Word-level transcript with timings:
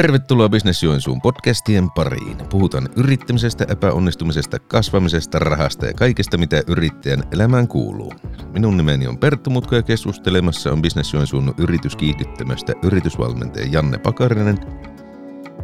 Tervetuloa 0.00 0.48
Business 0.48 0.82
Joensuun 0.82 1.20
podcastien 1.20 1.90
pariin. 1.90 2.36
Puhutaan 2.50 2.88
yrittämisestä, 2.96 3.66
epäonnistumisesta, 3.68 4.58
kasvamisesta, 4.58 5.38
rahasta 5.38 5.86
ja 5.86 5.94
kaikesta, 5.94 6.38
mitä 6.38 6.62
yrittäjän 6.66 7.22
elämään 7.32 7.68
kuuluu. 7.68 8.12
Minun 8.52 8.76
nimeni 8.76 9.06
on 9.06 9.18
Perttu 9.18 9.50
Mutko 9.50 9.76
ja 9.76 9.82
keskustelemassa 9.82 10.72
on 10.72 10.82
Business 10.82 11.14
Joensuun 11.14 11.54
yrityskiihdyttämästä 11.58 12.72
yritysvalmentaja 12.82 13.66
Janne 13.70 13.98
Pakarinen 13.98 14.58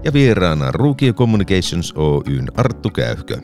ja 0.05 0.13
vieraana 0.13 0.73
Rukio 0.73 1.13
Communications 1.13 1.93
Oyn 1.97 2.49
Arttu 2.57 2.91
Käyhkö. 2.91 3.39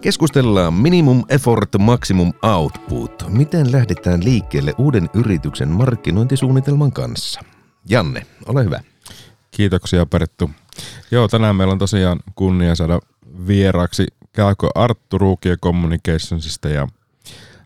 Keskustellaan 0.00 0.74
minimum 0.74 1.24
effort, 1.28 1.70
maximum 1.78 2.32
output. 2.42 3.24
Miten 3.28 3.72
lähdetään 3.72 4.24
liikkeelle 4.24 4.72
uuden 4.78 5.10
yrityksen 5.14 5.68
markkinointisuunnitelman 5.68 6.92
kanssa? 6.92 7.40
Janne, 7.88 8.26
ole 8.46 8.64
hyvä. 8.64 8.80
Kiitoksia 9.54 10.06
Perttu. 10.06 10.50
Joo, 11.10 11.28
tänään 11.28 11.56
meillä 11.56 11.72
on 11.72 11.78
tosiaan 11.78 12.20
kunnia 12.34 12.74
saada 12.74 13.00
vieraaksi 13.46 14.06
Käykö 14.32 14.68
Arttu 14.74 15.18
Ruukio 15.18 15.56
Communicationsista 15.56 16.68
ja 16.68 16.88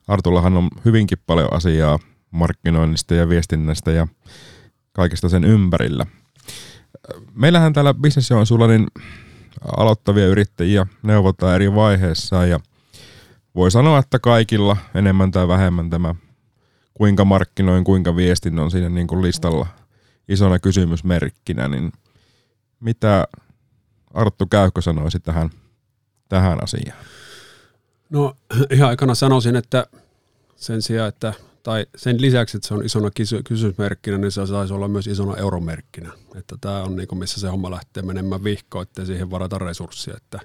Artullahan 0.09 0.57
on 0.57 0.69
hyvinkin 0.85 1.19
paljon 1.27 1.53
asiaa 1.53 1.99
markkinoinnista 2.31 3.15
ja 3.15 3.29
viestinnästä 3.29 3.91
ja 3.91 4.09
kaikesta 4.93 5.29
sen 5.29 5.45
ympärillä. 5.45 6.07
Meillähän 7.35 7.73
täällä 7.73 7.95
Business 7.95 8.29
sulla 8.45 8.67
niin 8.67 8.87
aloittavia 9.77 10.27
yrittäjiä 10.27 10.87
neuvotaan 11.03 11.55
eri 11.55 11.75
vaiheissa 11.75 12.47
ja 12.47 12.61
voi 13.55 13.71
sanoa, 13.71 13.99
että 13.99 14.19
kaikilla 14.19 14.77
enemmän 14.95 15.31
tai 15.31 15.49
vähemmän 15.49 15.91
tämä 15.91 16.15
kuinka 16.95 17.25
markkinoin, 17.25 17.85
kuinka 17.85 18.17
viestin 18.17 18.59
on 18.59 18.71
siinä 18.71 18.89
niin 18.89 19.07
kuin 19.07 19.23
listalla 19.23 19.67
isona 20.29 20.59
kysymysmerkkinä, 20.59 21.69
niin 21.69 21.93
mitä 22.81 23.29
Arttu 24.15 24.47
Käykkö 24.47 24.83
sanoisi 24.83 25.21
tähän, 25.21 25.51
tähän 26.29 26.65
asiaan? 26.65 27.05
No 28.11 28.37
ihan 28.71 28.89
aikana 28.89 29.15
sanoisin, 29.15 29.57
että 29.57 29.87
sen 30.57 30.83
sijaan, 30.83 31.09
että 31.09 31.33
tai 31.63 31.87
sen 31.97 32.21
lisäksi, 32.21 32.57
että 32.57 32.69
se 32.69 32.75
on 32.75 32.85
isona 32.85 33.11
kysymysmerkkinä, 33.45 34.19
niin 34.19 34.33
se 34.33 34.47
saisi 34.47 34.75
olla 34.75 34.89
myös 34.89 35.07
isona 35.07 35.37
euromerkkinä. 35.37 36.13
Että 36.35 36.57
tämä 36.61 36.83
on 36.83 36.97
niin 36.97 37.09
kuin 37.09 37.19
missä 37.19 37.41
se 37.41 37.49
homma 37.49 37.71
lähtee 37.71 38.03
menemään 38.03 38.45
vihkoon, 38.45 38.83
ettei 38.83 39.07
siihen 39.07 39.31
varata 39.31 39.59
resursseja. 39.59 40.17
Että, 40.17 40.41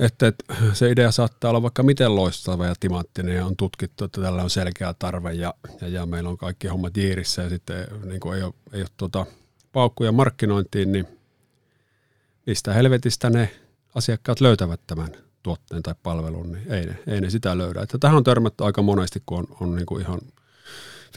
että, 0.00 0.26
että 0.26 0.54
se 0.72 0.90
idea 0.90 1.10
saattaa 1.12 1.50
olla 1.50 1.62
vaikka 1.62 1.82
miten 1.82 2.16
loistava 2.16 2.66
ja 2.66 2.74
timanttinen 2.80 3.36
ja 3.36 3.46
on 3.46 3.56
tutkittu, 3.56 4.04
että 4.04 4.20
tällä 4.20 4.42
on 4.42 4.50
selkeä 4.50 4.94
tarve 4.98 5.32
ja, 5.32 5.54
ja, 5.80 5.88
ja 5.88 6.06
meillä 6.06 6.30
on 6.30 6.38
kaikki 6.38 6.66
hommat 6.66 6.96
jiirissä 6.96 7.42
ja 7.42 7.48
sitten 7.48 7.86
niin 8.04 8.20
kuin 8.20 8.36
ei 8.36 8.42
ole, 8.42 8.54
ei 8.72 8.80
ole 8.80 8.88
tuota, 8.96 9.26
paukkuja 9.72 10.12
markkinointiin, 10.12 10.92
niin 10.92 11.06
mistä 12.46 12.72
helvetistä 12.72 13.30
ne 13.30 13.50
asiakkaat 13.94 14.40
löytävät 14.40 14.80
tämän 14.86 15.08
tuotteen 15.42 15.82
tai 15.82 15.94
palvelun, 16.02 16.52
niin 16.52 16.72
ei 16.72 16.86
ne, 16.86 16.98
ei 17.06 17.20
ne 17.20 17.30
sitä 17.30 17.58
löydä. 17.58 17.82
Että 17.82 17.98
tähän 17.98 18.16
on 18.16 18.24
törmätty 18.24 18.64
aika 18.64 18.82
monesti, 18.82 19.22
kun 19.26 19.38
on, 19.38 19.46
on 19.60 19.76
niin 19.76 19.86
kuin 19.86 20.02
ihan 20.02 20.20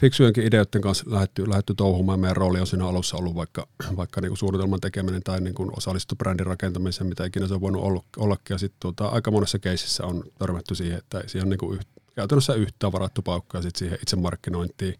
fiksujenkin 0.00 0.46
ideoiden 0.46 0.80
kanssa 0.80 1.04
lähdetty, 1.08 1.50
lähdetty 1.50 1.74
touhumaan. 1.74 2.20
Meidän 2.20 2.36
rooli 2.36 2.60
on 2.60 2.66
siinä 2.66 2.86
alussa 2.86 3.16
ollut 3.16 3.34
vaikka, 3.34 3.66
vaikka 3.96 4.20
niin 4.20 4.30
kuin 4.30 4.38
suunnitelman 4.38 4.80
tekeminen 4.80 5.22
tai 5.22 5.40
niin 5.40 5.54
kuin 5.54 5.70
osallistu 5.76 6.16
brändin 6.16 6.46
rakentamiseen, 6.46 7.08
mitä 7.08 7.24
ikinä 7.24 7.46
se 7.46 7.54
on 7.54 7.60
voinut 7.60 7.82
olla, 7.82 8.02
ollakin. 8.16 8.54
Ja 8.54 8.58
sitten 8.58 8.80
tuota, 8.80 9.06
aika 9.06 9.30
monessa 9.30 9.58
keisissä 9.58 10.06
on 10.06 10.24
törmätty 10.38 10.74
siihen, 10.74 10.98
että 10.98 11.22
siihen 11.26 11.46
on 11.46 11.50
niin 11.50 11.58
kuin 11.58 11.78
yht, 11.78 11.88
käytännössä 12.14 12.54
yhtään 12.54 12.92
varattu 12.92 13.22
paukkaa 13.22 13.62
sit 13.62 13.76
siihen 13.76 13.98
itse 14.02 14.16
markkinointiin, 14.16 14.94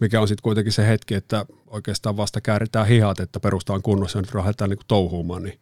mikä 0.00 0.20
on 0.20 0.28
sitten 0.28 0.42
kuitenkin 0.42 0.72
se 0.72 0.86
hetki, 0.86 1.14
että 1.14 1.46
oikeastaan 1.66 2.16
vasta 2.16 2.40
kääritään 2.40 2.86
hihat, 2.86 3.20
että 3.20 3.40
perustaan 3.40 3.82
kunnossa 3.82 4.18
ja 4.18 4.22
nyt 4.22 4.34
lähdetään 4.34 4.70
niin 4.70 4.78
kuin 4.78 4.88
touhumaan, 4.88 5.42
niin 5.42 5.60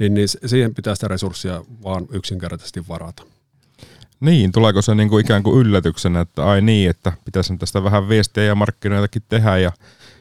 niin, 0.00 0.14
niin 0.14 0.28
siihen 0.28 0.74
pitää 0.74 0.94
sitä 0.94 1.08
resurssia 1.08 1.64
vaan 1.82 2.06
yksinkertaisesti 2.12 2.88
varata. 2.88 3.22
Niin, 4.20 4.52
tuleeko 4.52 4.82
se 4.82 4.94
niinku 4.94 5.18
ikään 5.18 5.42
kuin 5.42 5.66
yllätyksenä, 5.66 6.20
että 6.20 6.44
ai 6.44 6.60
niin, 6.60 6.90
että 6.90 7.12
pitäisi 7.24 7.56
tästä 7.56 7.84
vähän 7.84 8.08
viestiä 8.08 8.44
ja 8.44 8.54
markkinoitakin 8.54 9.22
tehdä 9.28 9.58
ja, 9.58 9.72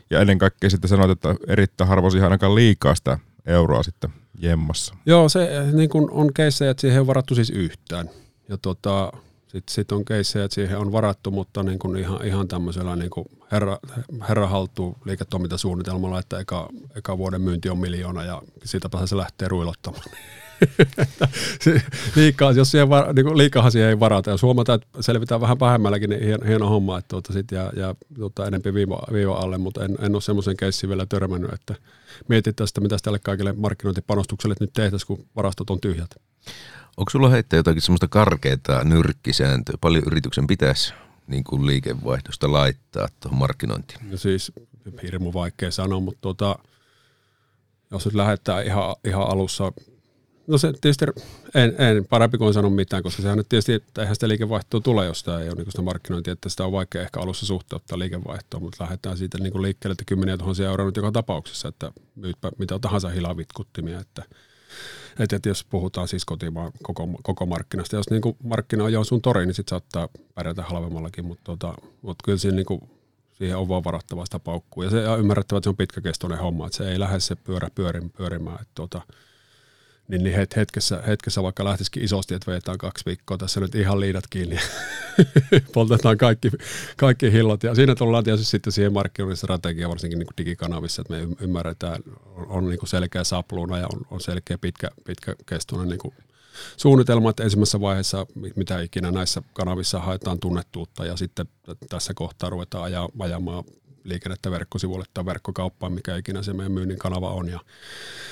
ja 0.10 0.20
ennen 0.22 0.38
kaikkea 0.38 0.70
sitten 0.70 0.90
sanoit, 0.90 1.12
että 1.12 1.36
erittäin 1.48 1.88
harvoin 1.88 2.24
ainakaan 2.24 2.56
liikaa 2.56 2.96
sitä 2.96 3.20
euroa 3.46 3.84
sitten 3.84 4.10
jemmassa. 4.40 4.96
Joo, 5.06 5.30
se 5.30 5.50
niin 5.72 5.90
kun 5.90 6.12
on 6.12 6.34
keissejä, 6.34 6.72
että 6.72 6.82
siihen 6.82 7.02
on 7.02 7.08
varattu 7.08 7.36
siis 7.36 7.50
yhtään. 7.50 8.10
Ja 8.50 8.58
tota, 8.58 9.12
sitten 9.48 9.74
sit 9.74 9.92
on 9.92 10.06
keissejä, 10.06 10.46
että 10.46 10.56
siihen 10.56 10.78
on 10.78 10.92
varattu, 10.92 11.31
mutta 11.31 11.64
niin 11.64 11.80
kuin 11.80 11.98
ihan, 11.98 12.26
ihan 12.26 12.48
tämmöisellä 12.48 12.96
niin 12.96 13.10
kuin 13.10 13.26
herra, 13.52 13.78
herra 14.30 14.48
haltuu 14.48 14.98
liiketoimintasuunnitelmalla, 15.06 16.20
että 16.20 16.40
eka, 16.40 16.70
eka 16.96 17.18
vuoden 17.18 17.42
myynti 17.42 17.70
on 17.70 17.78
miljoona 17.78 18.24
ja 18.24 18.42
siitä 18.64 18.90
se 19.06 19.18
lähtee 19.18 19.48
ruilottamaan. 19.48 20.04
liikaa, 22.16 22.52
jos 22.52 22.72
siihen 22.72 22.90
var, 22.90 23.14
niin 23.14 23.38
liikahan 23.38 23.72
siihen 23.72 23.90
ei 23.90 24.00
varata. 24.00 24.31
Jos 24.31 24.42
huomataan, 24.42 24.80
että 24.81 25.02
selvitään 25.02 25.42
vähän 25.42 25.59
vähemmälläkin, 25.59 26.09
niin 26.09 26.24
hieno, 26.24 26.46
hieno 26.47 26.70
homma, 26.70 26.97
että 26.97 27.09
tuota 27.09 27.34
sit 27.34 27.52
jää, 27.52 27.72
jää 27.75 27.96
tuota 28.16 28.47
enempi 28.47 28.74
viiva, 28.74 29.02
viiva 29.14 29.36
alle, 29.36 29.58
mutta 29.58 29.86
en, 29.86 29.98
en 30.02 30.16
ole 30.16 30.22
semmoisen 30.22 30.58
keissin 30.58 30.90
vielä 30.90 31.06
törmännyt, 31.06 31.53
että 31.53 31.75
mietitään 32.28 32.68
sitä, 32.68 32.81
mitä 32.81 32.98
tälle 33.03 33.19
kaikille 33.19 33.53
markkinointipanostukselle 33.53 34.56
nyt 34.59 34.74
tehtäisiin, 34.74 35.08
kun 35.08 35.25
varastot 35.36 35.69
on 35.69 35.81
tyhjät. 35.81 36.09
Onko 36.98 37.09
sulla 37.09 37.30
heittää 37.30 37.58
jotakin 37.58 37.81
semmoista 37.81 38.08
karkeaa 38.08 38.84
nyrkkisääntöä? 38.84 39.75
Paljon 39.81 40.03
yrityksen 40.08 40.48
pitäisi 40.48 40.94
niin 41.28 41.44
kuin 41.44 41.66
liikevaihdosta 41.66 42.52
laittaa 42.52 43.08
tuohon 43.19 43.40
markkinointiin? 43.40 44.12
No 44.12 44.18
siis 44.18 44.52
hirmu 45.03 45.34
vaikea 45.34 45.72
sanoa, 45.72 46.00
mutta 46.00 46.22
tuota, 46.22 46.59
jos 47.92 48.06
nyt 48.06 48.16
lähdetään 48.16 48.66
ihan, 48.66 48.96
ihan 49.06 49.30
alussa, 49.30 49.72
no 50.50 50.58
se 50.58 50.74
tietysti 50.82 51.06
en, 51.56 51.76
en 51.78 52.06
parempi 52.06 52.38
kuin 52.38 52.54
sano 52.54 52.70
mitään, 52.70 53.04
koska 53.04 53.22
sehän 53.22 53.38
nyt 53.38 53.50
tietysti, 53.50 53.74
että 53.74 54.02
eihän 54.02 54.16
sitä 54.16 54.28
liikevaihtoa 54.28 54.82
tule, 54.82 55.06
jos 55.06 55.24
tämä 55.24 55.40
ei 55.40 55.50
ole 55.50 55.56
niin 55.56 55.72
sitä 55.72 55.82
markkinointia, 55.82 56.34
että 56.34 56.50
sitä 56.50 56.66
on 56.66 56.72
vaikea 56.72 57.02
ehkä 57.02 57.20
alussa 57.20 57.46
suhteuttaa 57.46 58.00
liikevaihtoa, 58.00 58.60
mutta 58.60 58.84
lähdetään 58.84 59.18
siitä 59.18 59.38
niin 59.38 59.52
kuin 59.52 59.62
liikkeelle, 59.62 59.92
että 59.92 60.06
kymmeniä 60.08 60.38
tuhansia 60.38 60.70
euroa 60.70 60.86
nyt 60.86 60.96
joka 60.96 61.12
tapauksessa, 61.12 61.68
että 61.68 61.92
myytpä 62.16 62.52
mitä 62.58 62.80
tahansa 62.80 63.10
hilavitkuttimia, 63.10 64.00
että– 64.00 64.24
et, 65.20 65.34
et 65.34 65.46
jos 65.46 65.64
puhutaan 65.64 66.08
siis 66.08 66.26
kotimaan 66.26 66.72
koko, 66.84 67.08
koko 67.24 67.46
markkinasta, 67.46 67.96
jos 67.96 68.10
niin 68.10 68.22
markkina 68.44 68.84
on 68.84 69.06
sun 69.06 69.22
tori, 69.22 69.46
niin 69.46 69.54
sitten 69.54 69.70
saattaa 69.70 70.10
pärjätä 70.36 70.64
halvemmallakin, 70.64 71.26
mutta 71.26 71.44
tota, 71.44 71.74
mut 72.02 72.18
kyllä 72.24 72.38
siinä 72.38 72.56
niin 72.56 72.66
kuin, 72.66 72.81
siihen 73.38 73.58
on 73.58 73.68
vaan 73.68 73.84
varattava 73.84 74.26
sitä 74.26 74.40
paukkuu. 74.40 74.84
Ja 74.84 74.90
se 74.90 75.08
on 75.08 75.20
ymmärrettävä, 75.20 75.58
että 75.58 75.66
se 75.66 75.70
on 75.70 75.78
pitkäkestoinen 75.78 76.40
homma, 76.40 76.66
että 76.66 76.78
se 76.78 76.92
ei 76.92 77.00
lähde 77.00 77.20
se 77.20 77.36
pyörä 77.36 77.70
pyörim, 77.76 78.10
pyörimään. 78.10 78.62
Että 78.62 78.74
tota, 78.76 79.02
niin, 80.09 80.24
niin 80.24 80.36
hetkessä, 80.56 81.03
hetkessä 81.08 81.44
vaikka 81.44 81.64
lähtisikin 81.64 82.03
isosti, 82.03 82.36
että 82.36 82.52
vetään 82.52 82.78
kaksi 82.78 83.06
viikkoa, 83.06 83.38
tässä 83.38 83.59
nyt 83.59 83.75
ihan 83.75 84.00
liidat 84.00 84.24
kiinni, 84.30 84.58
poltetaan 85.74 86.18
kaikki, 86.18 86.52
kaikki 86.97 87.31
hillot. 87.31 87.64
Ja 87.64 87.75
siinä 87.75 87.96
tullaan 87.96 88.24
tietysti 88.24 88.52
sitten 88.52 88.74
siihen 88.74 88.94
markkinoinnin 88.94 89.38
strategia, 89.38 89.90
varsinkin 89.90 90.19
niin 90.19 90.28
kuin 90.28 90.38
digikanavissa, 90.38 91.02
että 91.02 91.14
me 91.14 91.36
ymmärretään, 91.42 92.02
on, 92.25 92.48
on 92.48 92.69
niin 92.69 92.80
kuin 92.80 92.90
selkeä 92.90 93.24
sapluuna 93.24 93.78
ja 93.78 93.88
on, 93.94 94.02
on 94.12 94.22
selkeä 94.22 94.58
pitkä, 94.58 94.92
pitkäkestoinen 95.06 95.90
niin 95.90 96.00
kuin 96.00 96.14
suunnitelma, 96.78 97.30
että 97.30 97.44
ensimmäisessä 97.44 97.81
vaiheessa, 97.81 98.25
mitä 98.56 98.81
ikinä 98.81 99.12
näissä 99.12 99.42
kanavissa 99.53 100.00
haetaan 100.00 100.40
tunnettuutta 100.40 101.06
ja 101.06 101.18
sitten 101.18 101.46
tässä 101.90 102.14
kohtaa 102.14 102.50
ruvetaan 102.50 102.92
ajamaan 103.19 103.64
liikennettä 104.09 104.52
verkkosivuille 104.52 105.06
tai 105.14 105.25
verkkokauppaan, 105.25 105.94
mikä 105.94 106.16
ikinä 106.16 106.44
se 106.44 106.53
meidän 106.53 106.72
myynnin 106.72 106.97
kanava 106.97 107.31
on. 107.31 107.50
Ja 107.50 107.59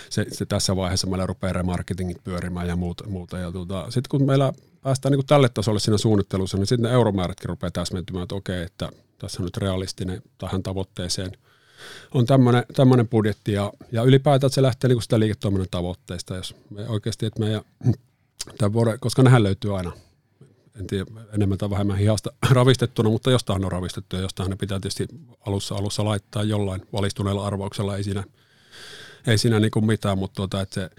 se, 0.09 0.25
se 0.31 0.45
tässä 0.45 0.75
vaiheessa 0.75 1.07
meillä 1.07 1.25
rupeaa 1.25 1.53
remarketingit 1.53 2.23
pyörimään 2.23 2.67
ja 2.67 2.75
muuta. 2.75 3.07
muuta. 3.07 3.37
Ja 3.37 3.51
tuota, 3.51 3.85
sitten 3.85 4.09
kun 4.09 4.25
meillä 4.25 4.53
päästään 4.81 5.11
niin 5.11 5.17
kuin 5.17 5.27
tälle 5.27 5.49
tasolle 5.49 5.79
siinä 5.79 5.97
suunnittelussa, 5.97 6.57
niin 6.57 6.67
sitten 6.67 6.89
ne 6.89 6.95
euromäärätkin 6.95 7.49
rupeaa 7.49 7.71
täsmentymään, 7.71 8.23
että 8.23 8.35
okei, 8.35 8.63
että 8.63 8.89
tässä 9.19 9.41
on 9.41 9.45
nyt 9.45 9.57
realistinen 9.57 10.21
tähän 10.37 10.63
tavoitteeseen 10.63 11.31
on 12.13 12.25
tämmöinen 12.75 13.07
budjetti 13.07 13.53
ja, 13.53 13.73
ja 13.91 14.03
ylipäätään 14.03 14.51
se 14.51 14.61
lähtee 14.61 14.87
niin 14.87 15.01
sitä 15.01 15.19
liiketoiminnan 15.19 15.67
tavoitteista, 15.71 16.35
jos 16.35 16.55
me 16.69 16.89
oikeasti, 16.89 17.25
että 17.25 17.39
meidän, 17.39 17.61
vuode, 18.73 18.97
koska 18.97 19.23
nehän 19.23 19.43
löytyy 19.43 19.77
aina 19.77 19.91
en 20.79 20.87
tiedä, 20.87 21.05
enemmän 21.33 21.57
tai 21.57 21.69
vähemmän 21.69 21.97
hihasta 21.97 22.31
ravistettuna, 22.49 23.09
mutta 23.09 23.31
jostain 23.31 23.65
on 23.65 23.71
ravistettu 23.71 24.15
ja 24.15 24.21
jostain 24.21 24.49
ne 24.49 24.55
pitää 24.55 24.79
tietysti 24.79 25.07
alussa, 25.47 25.75
alussa 25.75 26.05
laittaa 26.05 26.43
jollain 26.43 26.81
valistuneella 26.93 27.47
arvauksella, 27.47 27.97
ei 27.97 28.03
siinä, 28.03 28.23
ei 29.27 29.37
siinä 29.37 29.59
niin 29.59 29.71
kuin 29.71 29.85
mitään, 29.85 30.17
mutta 30.17 30.35
tuota, 30.35 30.61
että 30.61 30.73
se, 30.75 30.89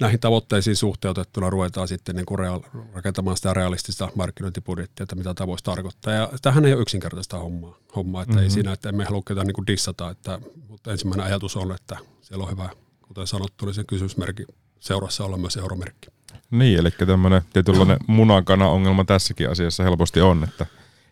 näihin 0.00 0.20
tavoitteisiin 0.20 0.76
suhteutettuna 0.76 1.50
ruvetaan 1.50 1.88
sitten 1.88 2.16
niin 2.16 2.26
kuin 2.26 2.38
real, 2.38 2.60
rakentamaan 2.92 3.36
sitä 3.36 3.54
realistista 3.54 4.08
markkinointibudjettia, 4.14 5.04
että 5.04 5.16
mitä 5.16 5.34
tämä 5.34 5.46
voisi 5.46 5.64
tarkoittaa. 5.64 6.12
Ja 6.12 6.30
tähän 6.42 6.64
ei 6.64 6.72
ole 6.72 6.82
yksinkertaista 6.82 7.38
hommaa, 7.38 7.78
hommaa 7.96 8.22
että 8.22 8.32
mm-hmm. 8.32 8.44
ei 8.44 8.50
siinä, 8.50 8.72
että 8.72 8.88
emme 8.88 9.04
halua 9.04 9.22
ketään 9.28 9.46
niin 9.46 9.54
kuin 9.54 9.66
dissata, 9.66 10.10
että, 10.10 10.40
mutta 10.68 10.92
ensimmäinen 10.92 11.26
ajatus 11.26 11.56
on, 11.56 11.72
että 11.72 11.96
siellä 12.20 12.44
on 12.44 12.50
hyvä, 12.50 12.68
kuten 13.02 13.26
sanottu, 13.26 13.66
niin 13.66 13.74
se 13.74 13.84
kysymysmerkki 13.84 14.44
seurassa 14.80 15.24
olla 15.24 15.36
myös 15.36 15.56
euromerkki. 15.56 16.08
Niin, 16.50 16.78
eli 16.78 16.90
tämmöinen 16.90 17.42
tietynlainen 17.52 17.98
munakana-ongelma 18.06 19.04
tässäkin 19.04 19.50
asiassa 19.50 19.82
helposti 19.82 20.20
on, 20.20 20.44
että 20.44 20.66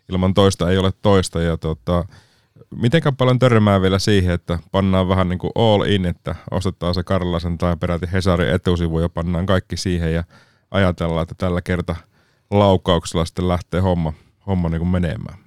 ilman 0.09 0.33
toista 0.33 0.71
ei 0.71 0.77
ole 0.77 0.93
toista. 1.01 1.41
Ja 1.41 1.57
tota, 1.57 2.05
Mitenkä 2.81 3.11
paljon 3.11 3.39
törmää 3.39 3.81
vielä 3.81 3.99
siihen, 3.99 4.33
että 4.33 4.59
pannaan 4.71 5.07
vähän 5.07 5.29
niin 5.29 5.39
kuin 5.39 5.51
all 5.55 5.81
in, 5.81 6.05
että 6.05 6.35
ostetaan 6.51 6.93
se 6.93 7.03
Karlasen 7.03 7.57
tai 7.57 7.77
peräti 7.77 8.05
Hesarin 8.11 8.49
etusivu 8.49 8.99
ja 8.99 9.09
pannaan 9.09 9.45
kaikki 9.45 9.77
siihen 9.77 10.13
ja 10.13 10.23
ajatellaan, 10.71 11.23
että 11.23 11.35
tällä 11.37 11.61
kerta 11.61 11.95
laukauksella 12.51 13.25
sitten 13.25 13.47
lähtee 13.47 13.79
homma, 13.79 14.13
homma 14.47 14.69
niin 14.69 14.79
kuin 14.79 14.89
menemään. 14.89 15.37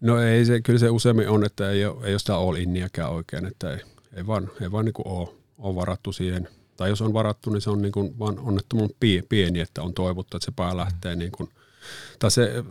No 0.00 0.20
ei 0.20 0.44
se, 0.44 0.60
kyllä 0.60 0.78
se 0.78 0.90
useammin 0.90 1.28
on, 1.28 1.44
että 1.44 1.70
ei 1.70 1.86
ole, 1.86 2.06
ei 2.06 2.12
ole 2.12 2.18
sitä 2.18 2.36
all 2.36 2.54
inniäkään 2.56 3.10
oikein, 3.10 3.46
että 3.46 3.72
ei, 3.72 3.80
ei 4.14 4.26
vaan, 4.26 4.50
ei 4.62 4.72
vaan 4.72 4.84
niin 4.84 4.92
kuin 4.92 5.08
ole, 5.08 5.28
ole 5.58 5.74
varattu 5.74 6.12
siihen. 6.12 6.48
Tai 6.78 6.88
jos 6.88 7.02
on 7.02 7.12
varattu, 7.12 7.50
niin 7.50 7.60
se 7.60 7.70
on 7.70 7.82
niin 7.82 7.92
kuin 7.92 8.18
vaan 8.18 8.38
onnettoman 8.38 8.88
pieni, 9.28 9.60
että 9.60 9.82
on 9.82 9.94
toivottu, 9.94 10.36
että 10.36 10.44
se 10.44 10.52
pää 10.56 10.76
lähtee 10.76 11.16
niin 11.16 11.32
kuin, 11.32 11.50
tai 12.18 12.30
se 12.30 12.64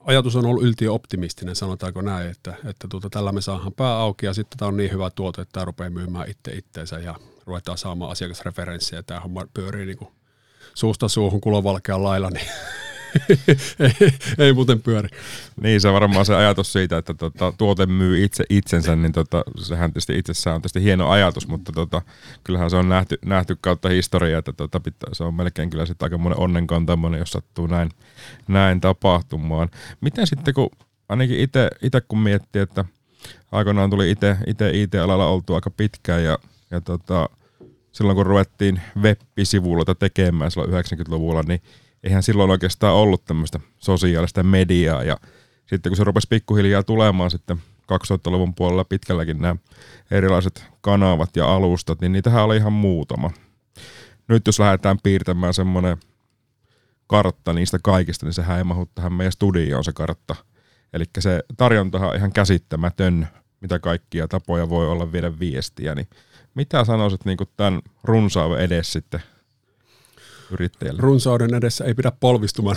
ajatus 0.00 0.36
on 0.36 0.46
ollut 0.46 0.62
yltiö 0.62 0.92
optimistinen, 0.92 1.56
sanotaanko 1.56 2.02
näin, 2.02 2.30
että, 2.30 2.54
että 2.64 2.88
tuota, 2.88 3.10
tällä 3.10 3.32
me 3.32 3.40
saadaan 3.40 3.72
pää 3.72 3.98
auki 3.98 4.26
ja 4.26 4.34
sitten 4.34 4.58
tämä 4.58 4.68
on 4.68 4.76
niin 4.76 4.92
hyvä 4.92 5.10
tuote, 5.10 5.42
että 5.42 5.52
tämä 5.52 5.64
rupeaa 5.64 5.90
myymään 5.90 6.30
itse 6.30 6.52
itteensä 6.52 6.98
ja 6.98 7.14
ruvetaan 7.46 7.78
saamaan 7.78 8.10
asiakasreferenssiä 8.10 8.98
ja 8.98 9.02
tämä 9.02 9.20
homma 9.20 9.46
pyörii 9.54 9.86
niin 9.86 9.98
kuin 9.98 10.10
suusta 10.74 11.08
suuhun 11.08 11.40
kulovalkean 11.40 12.02
lailla, 12.02 12.30
niin 12.30 12.46
ei, 14.38 14.52
muuten 14.52 14.82
pyöri. 14.82 15.08
Niin, 15.60 15.80
se 15.80 15.92
varmaan 15.92 16.26
se 16.26 16.34
ajatus 16.34 16.72
siitä, 16.72 16.98
että 16.98 17.14
tota, 17.14 17.52
tuote 17.58 17.86
myy 17.86 18.24
itse 18.24 18.44
itsensä, 18.50 18.96
niin 18.96 19.12
tota, 19.12 19.42
sehän 19.56 19.90
tietysti 19.90 20.18
itsessään 20.18 20.56
on 20.56 20.62
tietysti 20.62 20.82
hieno 20.82 21.10
ajatus, 21.10 21.48
mutta 21.48 21.72
tota, 21.72 22.02
kyllähän 22.44 22.70
se 22.70 22.76
on 22.76 22.88
nähty, 22.88 23.18
nähty 23.24 23.56
kautta 23.60 23.88
historiaa, 23.88 24.38
että 24.38 24.52
tota, 24.52 24.80
pitää, 24.80 25.10
se 25.12 25.24
on 25.24 25.34
melkein 25.34 25.70
kyllä 25.70 25.86
sitten 25.86 26.06
aika 26.06 26.18
monen 26.18 26.38
onnenkantamoinen, 26.38 27.18
jos 27.18 27.30
sattuu 27.30 27.66
näin, 27.66 27.90
näin 28.48 28.80
tapahtumaan. 28.80 29.68
Miten 30.00 30.26
sitten, 30.26 30.54
kun 30.54 30.70
ainakin 31.08 31.40
itse 31.40 32.00
kun 32.08 32.18
miettii, 32.18 32.62
että 32.62 32.84
aikoinaan 33.52 33.90
tuli 33.90 34.10
itse 34.10 34.36
IT-alalla 34.72 35.26
oltu 35.26 35.54
aika 35.54 35.70
pitkään 35.70 36.24
ja, 36.24 36.38
ja 36.70 36.80
tota, 36.80 37.28
silloin 37.92 38.16
kun 38.16 38.26
ruvettiin 38.26 38.80
web-sivuilta 39.00 39.94
tekemään 39.94 40.50
silloin 40.50 40.70
90-luvulla, 40.70 41.42
niin 41.42 41.62
eihän 42.02 42.22
silloin 42.22 42.50
oikeastaan 42.50 42.94
ollut 42.94 43.24
tämmöistä 43.24 43.60
sosiaalista 43.78 44.42
mediaa 44.42 45.02
ja 45.04 45.16
sitten 45.66 45.90
kun 45.90 45.96
se 45.96 46.04
rupesi 46.04 46.26
pikkuhiljaa 46.30 46.82
tulemaan 46.82 47.30
sitten 47.30 47.56
2000-luvun 47.92 48.54
puolella 48.54 48.84
pitkälläkin 48.84 49.38
nämä 49.38 49.56
erilaiset 50.10 50.64
kanavat 50.80 51.36
ja 51.36 51.54
alustat, 51.54 52.00
niin 52.00 52.12
niitähän 52.12 52.44
oli 52.44 52.56
ihan 52.56 52.72
muutama. 52.72 53.30
Nyt 54.28 54.46
jos 54.46 54.58
lähdetään 54.58 54.98
piirtämään 55.02 55.54
semmoinen 55.54 55.96
kartta 57.06 57.52
niistä 57.52 57.78
kaikista, 57.82 58.26
niin 58.26 58.34
sehän 58.34 58.58
ei 58.58 58.64
mahu 58.64 58.88
tähän 58.94 59.12
meidän 59.12 59.32
studioon 59.32 59.84
se 59.84 59.92
kartta. 59.92 60.34
Eli 60.92 61.04
se 61.18 61.42
tarjontahan 61.56 62.08
on 62.08 62.16
ihan 62.16 62.32
käsittämätön, 62.32 63.28
mitä 63.60 63.78
kaikkia 63.78 64.28
tapoja 64.28 64.68
voi 64.68 64.88
olla 64.88 65.12
viedä 65.12 65.38
viestiä. 65.38 65.94
Niin 65.94 66.08
mitä 66.54 66.84
sanoisit 66.84 67.24
niin 67.24 67.38
tämän 67.56 67.80
runsauden 68.04 68.60
edes 68.60 68.92
sitten 68.92 69.22
yrittäjälle? 70.50 71.00
Runsauden 71.02 71.54
edessä 71.54 71.84
ei 71.84 71.94
pidä 71.94 72.12
polvistumaan. 72.20 72.76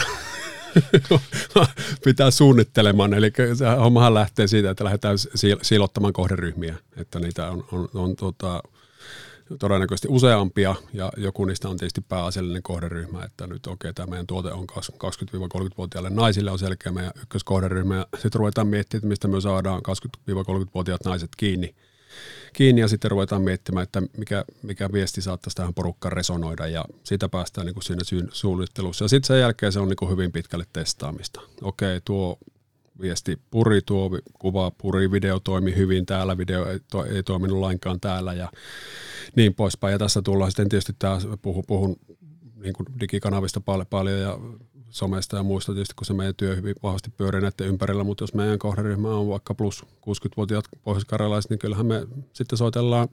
pitää 2.06 2.32
suunnittelemaan. 2.32 3.14
Eli 3.14 3.32
se 3.54 3.66
hommahan 3.80 4.14
lähtee 4.14 4.48
siitä, 4.48 4.70
että 4.70 4.84
lähdetään 4.84 5.18
siilottamaan 5.62 6.14
kohderyhmiä. 6.14 6.76
Että 6.98 7.20
niitä 7.20 7.52
on, 7.52 7.66
on, 7.72 7.90
on 7.94 8.16
tota, 8.16 8.64
todennäköisesti 9.60 10.08
useampia 10.12 10.76
ja 10.94 11.12
joku 11.18 11.46
niistä 11.46 11.70
on 11.70 11.78
tietysti 11.78 12.02
pääasiallinen 12.02 12.64
kohderyhmä, 12.64 13.24
että 13.24 13.48
nyt 13.48 13.68
okei, 13.68 13.74
okay, 13.90 13.94
tämä 13.94 14.10
meidän 14.10 14.28
tuote 14.28 14.52
on 14.52 14.68
20-30-vuotiaille 14.70 16.10
naisille 16.10 16.52
on 16.52 16.60
selkeä 16.60 16.92
meidän 16.92 17.12
ykköskohderyhmä 17.22 17.96
ja 17.96 18.06
sitten 18.14 18.40
ruvetaan 18.40 18.68
miettimään, 18.68 19.00
että 19.00 19.08
mistä 19.08 19.28
me 19.28 19.42
saadaan 19.42 19.82
20-30-vuotiaat 20.20 21.06
naiset 21.06 21.30
kiinni 21.38 21.76
kiinni 22.54 22.82
ja 22.82 22.88
sitten 22.88 23.12
ruvetaan 23.12 23.42
miettimään, 23.42 23.84
että 23.84 24.02
mikä, 24.18 24.46
mikä 24.64 24.90
viesti 24.92 25.22
saattaisi 25.22 25.56
tähän 25.56 25.74
porukkaan 25.74 26.12
resonoida 26.12 26.68
ja 26.68 26.86
siitä 27.04 27.30
päästään 27.30 27.66
niin 27.66 27.74
kuin 27.74 27.84
siinä 27.84 28.28
suunnittelussa. 28.32 29.06
Ja 29.06 29.10
sitten 29.10 29.28
sen 29.28 29.40
jälkeen 29.40 29.72
se 29.72 29.80
on 29.80 29.88
niin 29.88 29.98
kuin 29.98 30.12
hyvin 30.12 30.32
pitkälle 30.32 30.66
testaamista. 30.74 31.42
Okei, 31.62 32.02
tuo 32.06 32.38
viesti 33.02 33.40
puri, 33.52 33.82
tuo 33.82 34.10
kuva 34.34 34.72
puri, 34.72 35.12
video 35.12 35.40
toimi 35.40 35.76
hyvin 35.76 36.06
täällä, 36.06 36.38
video 36.38 36.66
ei, 36.66 36.80
to, 36.92 37.06
ei 37.06 37.24
toiminut 37.24 37.60
lainkaan 37.60 38.00
täällä 38.00 38.34
ja 38.34 38.52
niin 39.36 39.56
poispäin. 39.56 39.92
Ja 39.92 40.00
tässä 40.00 40.22
tullaan 40.22 40.52
sitten 40.52 40.70
tietysti 40.70 40.94
tämä, 41.00 41.18
puhun, 41.42 41.64
puhun 41.68 41.96
niin 42.56 42.74
kuin 42.74 42.88
digikanavista 43.00 43.62
paljon, 43.62 43.88
paljon 43.88 44.20
ja 44.20 44.40
somesta 44.92 45.38
ja 45.38 45.44
muista 45.44 45.74
tietysti, 45.74 45.96
kun 45.96 46.06
se 46.06 46.14
meidän 46.14 46.36
työ 46.36 46.56
hyvin 46.56 46.76
vahvasti 46.84 47.10
pyörii 47.18 47.42
näiden 47.42 47.68
ympärillä, 47.68 48.04
mutta 48.04 48.24
jos 48.24 48.34
meidän 48.34 48.60
kohderyhmä 48.60 49.10
on 49.10 49.30
vaikka 49.30 49.54
plus 49.54 49.82
60-vuotiaat 49.82 50.66
pohjois 50.84 51.50
niin 51.50 51.60
kyllähän 51.60 51.86
me 51.86 52.08
sitten 52.34 52.58
soitellaan 52.58 53.08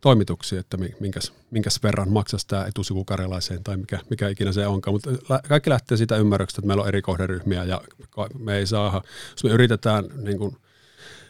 toimituksia, 0.00 0.60
että 0.60 0.76
minkäs, 1.00 1.32
minkäs 1.50 1.82
verran 1.82 2.10
maksaisi 2.10 2.46
tämä 2.46 2.66
etusivu 2.66 3.04
karjalaiseen 3.04 3.64
tai 3.64 3.76
mikä, 3.76 3.98
mikä 4.10 4.28
ikinä 4.28 4.52
se 4.52 4.66
onkaan. 4.66 4.94
Mutta 4.94 5.10
kaikki 5.48 5.70
lähtee 5.70 5.96
siitä 5.96 6.16
ymmärryksestä, 6.16 6.60
että 6.60 6.66
meillä 6.66 6.82
on 6.82 6.88
eri 6.88 7.02
kohderyhmiä 7.02 7.64
ja 7.64 7.80
me 8.38 8.56
ei 8.56 8.66
saa, 8.66 9.02
jos 9.30 9.44
me 9.44 9.50
yritetään 9.50 10.04
niin 10.16 10.38
kuin, 10.38 10.56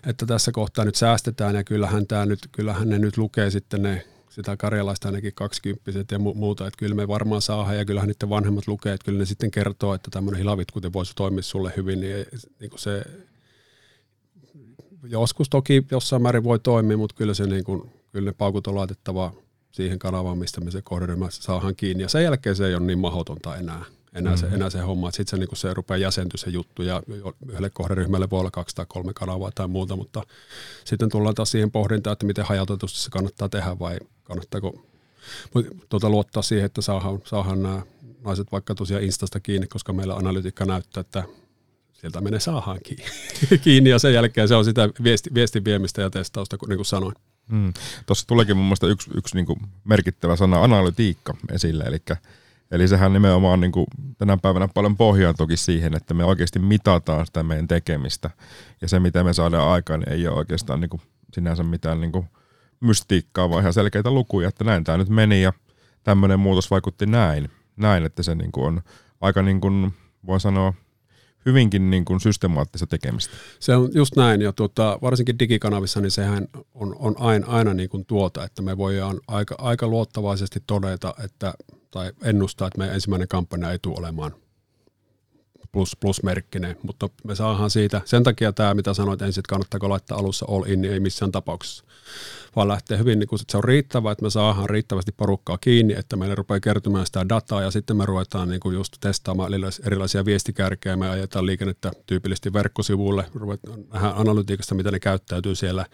että 0.06 0.26
tässä 0.26 0.52
kohtaa 0.52 0.84
nyt 0.84 0.94
säästetään 0.94 1.54
ja 1.54 1.64
kyllähän, 1.64 2.06
tämä 2.06 2.26
nyt, 2.26 2.38
kyllähän 2.52 2.88
ne 2.88 2.98
nyt 2.98 3.16
lukee 3.16 3.50
sitten 3.50 3.82
ne 3.82 4.06
sitä 4.38 4.56
karjalaista 4.56 5.08
ainakin 5.08 5.34
kaksikymppiset 5.34 6.10
ja 6.10 6.18
mu- 6.18 6.34
muuta, 6.34 6.66
että 6.66 6.78
kyllä 6.78 6.94
me 6.94 7.08
varmaan 7.08 7.42
saadaan 7.42 7.76
ja 7.76 7.84
kyllähän 7.84 8.08
niiden 8.08 8.28
vanhemmat 8.28 8.66
lukee, 8.66 8.92
että 8.92 9.04
kyllä 9.04 9.18
ne 9.18 9.26
sitten 9.26 9.50
kertoo, 9.50 9.94
että 9.94 10.10
tämmöinen 10.10 10.38
hilavit, 10.38 10.70
kuten 10.70 10.92
voisi 10.92 11.12
toimia 11.16 11.42
sulle 11.42 11.72
hyvin, 11.76 12.00
niin, 12.00 12.26
niin 12.60 12.70
kuin 12.70 12.80
se 12.80 13.04
joskus 15.02 15.48
toki 15.48 15.86
jossain 15.90 16.22
määrin 16.22 16.44
voi 16.44 16.58
toimia, 16.58 16.96
mutta 16.96 17.16
kyllä, 17.16 17.34
se 17.34 17.46
niin 17.46 17.64
kuin, 17.64 17.90
kyllä 18.12 18.30
ne 18.30 18.32
paukut 18.32 18.66
on 18.66 18.74
laitettava 18.74 19.32
siihen 19.72 19.98
kanavaan, 19.98 20.38
mistä 20.38 20.60
me 20.60 20.70
se 20.70 20.82
kohderyhmä 20.82 21.26
saadaan 21.30 21.76
kiinni. 21.76 22.02
Ja 22.02 22.08
sen 22.08 22.24
jälkeen 22.24 22.56
se 22.56 22.66
ei 22.66 22.74
ole 22.74 22.86
niin 22.86 22.98
mahdotonta 22.98 23.56
enää, 23.56 23.84
enää, 24.14 24.34
mm-hmm. 24.34 24.48
se, 24.48 24.54
enää 24.54 24.70
se 24.70 24.80
homma. 24.80 25.10
Sitten 25.10 25.26
se, 25.26 25.36
niin 25.36 25.56
se 25.56 25.74
rupeaa 25.74 25.98
jäsentyä 25.98 26.38
se 26.38 26.50
juttu 26.50 26.82
ja 26.82 27.02
yhdelle 27.48 27.70
kohderyhmälle 27.70 28.30
voi 28.30 28.40
olla 28.40 28.50
kaksi 28.50 28.76
tai 28.76 28.86
kolme 28.88 29.12
kanavaa 29.14 29.50
tai 29.54 29.68
muuta, 29.68 29.96
mutta 29.96 30.22
sitten 30.84 31.08
tullaan 31.08 31.34
taas 31.34 31.50
siihen 31.50 31.70
pohdintaan, 31.70 32.12
että 32.12 32.26
miten 32.26 32.44
hajautetusti 32.44 32.98
se 32.98 33.10
kannattaa 33.10 33.48
tehdä 33.48 33.78
vai 33.78 33.98
kannattaako 34.24 34.84
tuota, 35.88 36.10
luottaa 36.10 36.42
siihen, 36.42 36.66
että 36.66 36.82
saadaan, 36.82 37.18
saadaan 37.24 37.62
nämä 37.62 37.82
naiset 38.24 38.52
vaikka 38.52 38.74
tosiaan 38.74 39.02
Instasta 39.02 39.40
kiinni, 39.40 39.66
koska 39.66 39.92
meillä 39.92 40.14
analytiikka 40.14 40.64
näyttää, 40.64 41.00
että 41.00 41.24
sieltä 41.92 42.20
menee 42.20 42.40
saahan 42.40 42.78
kiinni 43.64 43.90
ja 43.90 43.98
sen 43.98 44.14
jälkeen 44.14 44.48
se 44.48 44.54
on 44.54 44.64
sitä 44.64 44.88
viesti, 45.02 45.30
viestin 45.34 45.64
viemistä 45.64 46.02
ja 46.02 46.10
testausta, 46.10 46.56
niin 46.68 46.78
kuin 46.78 46.86
sanoin. 46.86 47.14
Hmm. 47.50 47.72
Tuossa 48.06 48.26
tuleekin 48.26 48.56
mun 48.56 48.66
mielestä 48.66 48.86
yksi, 48.86 49.10
yksi 49.14 49.34
niin 49.34 49.46
kuin 49.46 49.60
merkittävä 49.84 50.36
sana, 50.36 50.62
analytiikka 50.62 51.36
esille, 51.52 51.84
eli, 51.84 51.98
eli 52.70 52.88
sehän 52.88 53.12
nimenomaan 53.12 53.60
niin 53.60 53.72
kuin 53.72 53.86
tänä 54.18 54.36
päivänä 54.36 54.68
paljon 54.74 54.96
pohjaa 54.96 55.34
toki 55.34 55.56
siihen, 55.56 55.94
että 55.94 56.14
me 56.14 56.24
oikeasti 56.24 56.58
mitataan 56.58 57.26
sitä 57.26 57.42
meidän 57.42 57.68
tekemistä, 57.68 58.30
ja 58.80 58.88
se 58.88 59.00
mitä 59.00 59.24
me 59.24 59.32
saadaan 59.32 59.68
aikaan 59.68 60.00
niin 60.00 60.12
ei 60.12 60.28
ole 60.28 60.36
oikeastaan 60.36 60.80
niin 60.80 60.90
kuin 60.90 61.02
sinänsä 61.32 61.62
mitään 61.62 62.00
niin 62.00 62.12
kuin 62.12 62.26
mystiikkaa, 62.80 63.50
vaan 63.50 63.60
ihan 63.60 63.72
selkeitä 63.72 64.10
lukuja, 64.10 64.48
että 64.48 64.64
näin 64.64 64.84
tämä 64.84 64.98
nyt 64.98 65.08
meni 65.08 65.42
ja 65.42 65.52
tämmöinen 66.04 66.40
muutos 66.40 66.70
vaikutti 66.70 67.06
näin, 67.06 67.50
näin 67.76 68.06
että 68.06 68.22
se 68.22 68.34
niin 68.34 68.52
kuin 68.52 68.66
on 68.66 68.82
aika 69.20 69.42
niin 69.42 69.60
kuin, 69.60 69.94
voi 70.26 70.40
sanoa, 70.40 70.74
hyvinkin 71.46 71.90
niin 71.90 72.04
kuin 72.04 72.20
systemaattista 72.20 72.86
tekemistä. 72.86 73.36
Se 73.60 73.76
on 73.76 73.90
just 73.94 74.16
näin, 74.16 74.40
ja 74.42 74.52
tuota, 74.52 74.98
varsinkin 75.02 75.38
digikanavissa, 75.38 76.00
niin 76.00 76.10
sehän 76.10 76.48
on, 76.74 76.96
on 76.98 77.14
aina, 77.18 77.46
aina 77.46 77.74
niin 77.74 77.88
kuin 77.88 78.04
tuota, 78.06 78.44
että 78.44 78.62
me 78.62 78.76
voidaan 78.76 79.20
aika, 79.28 79.54
aika 79.58 79.88
luottavaisesti 79.88 80.62
todeta, 80.66 81.14
että, 81.24 81.54
tai 81.90 82.12
ennustaa, 82.22 82.68
että 82.68 82.78
meidän 82.78 82.94
ensimmäinen 82.94 83.28
kampanja 83.28 83.72
ei 83.72 83.78
tule 83.78 83.96
olemaan 83.98 84.34
plus, 85.72 85.96
plusmerkkinen, 86.00 86.76
mutta 86.82 87.08
me 87.24 87.34
saadaan 87.34 87.70
siitä, 87.70 88.00
sen 88.04 88.22
takia 88.22 88.52
tämä, 88.52 88.74
mitä 88.74 88.94
sanoit 88.94 89.22
ensin, 89.22 89.40
että 89.40 89.50
kannattaako 89.50 89.88
laittaa 89.88 90.18
alussa 90.18 90.46
all 90.48 90.64
in, 90.66 90.80
niin 90.80 90.92
ei 90.92 91.00
missään 91.00 91.32
tapauksessa, 91.32 91.84
vaan 92.56 92.68
lähtee 92.68 92.98
hyvin, 92.98 93.18
niin 93.18 93.28
että 93.40 93.52
se 93.52 93.56
on 93.56 93.64
riittävä, 93.64 94.12
että 94.12 94.24
me 94.24 94.30
saadaan 94.30 94.70
riittävästi 94.70 95.12
porukkaa 95.12 95.58
kiinni, 95.58 95.94
että 95.98 96.16
meille 96.16 96.34
rupeaa 96.34 96.60
kertymään 96.60 97.06
sitä 97.06 97.28
dataa 97.28 97.62
ja 97.62 97.70
sitten 97.70 97.96
me 97.96 98.06
ruvetaan 98.06 98.48
niin 98.48 98.60
kuin 98.60 98.74
just 98.74 98.96
testaamaan 99.00 99.52
erilaisia 99.86 100.24
viestikärkejä, 100.24 100.96
me 100.96 101.08
ajetaan 101.08 101.46
liikennettä 101.46 101.92
tyypillisesti 102.06 102.52
verkkosivuille, 102.52 103.24
ruvetaan 103.34 103.84
nähdä 103.92 104.08
analytiikasta, 104.08 104.74
mitä 104.74 104.90
ne 104.90 105.00
käyttäytyy 105.00 105.54
siellä, 105.54 105.86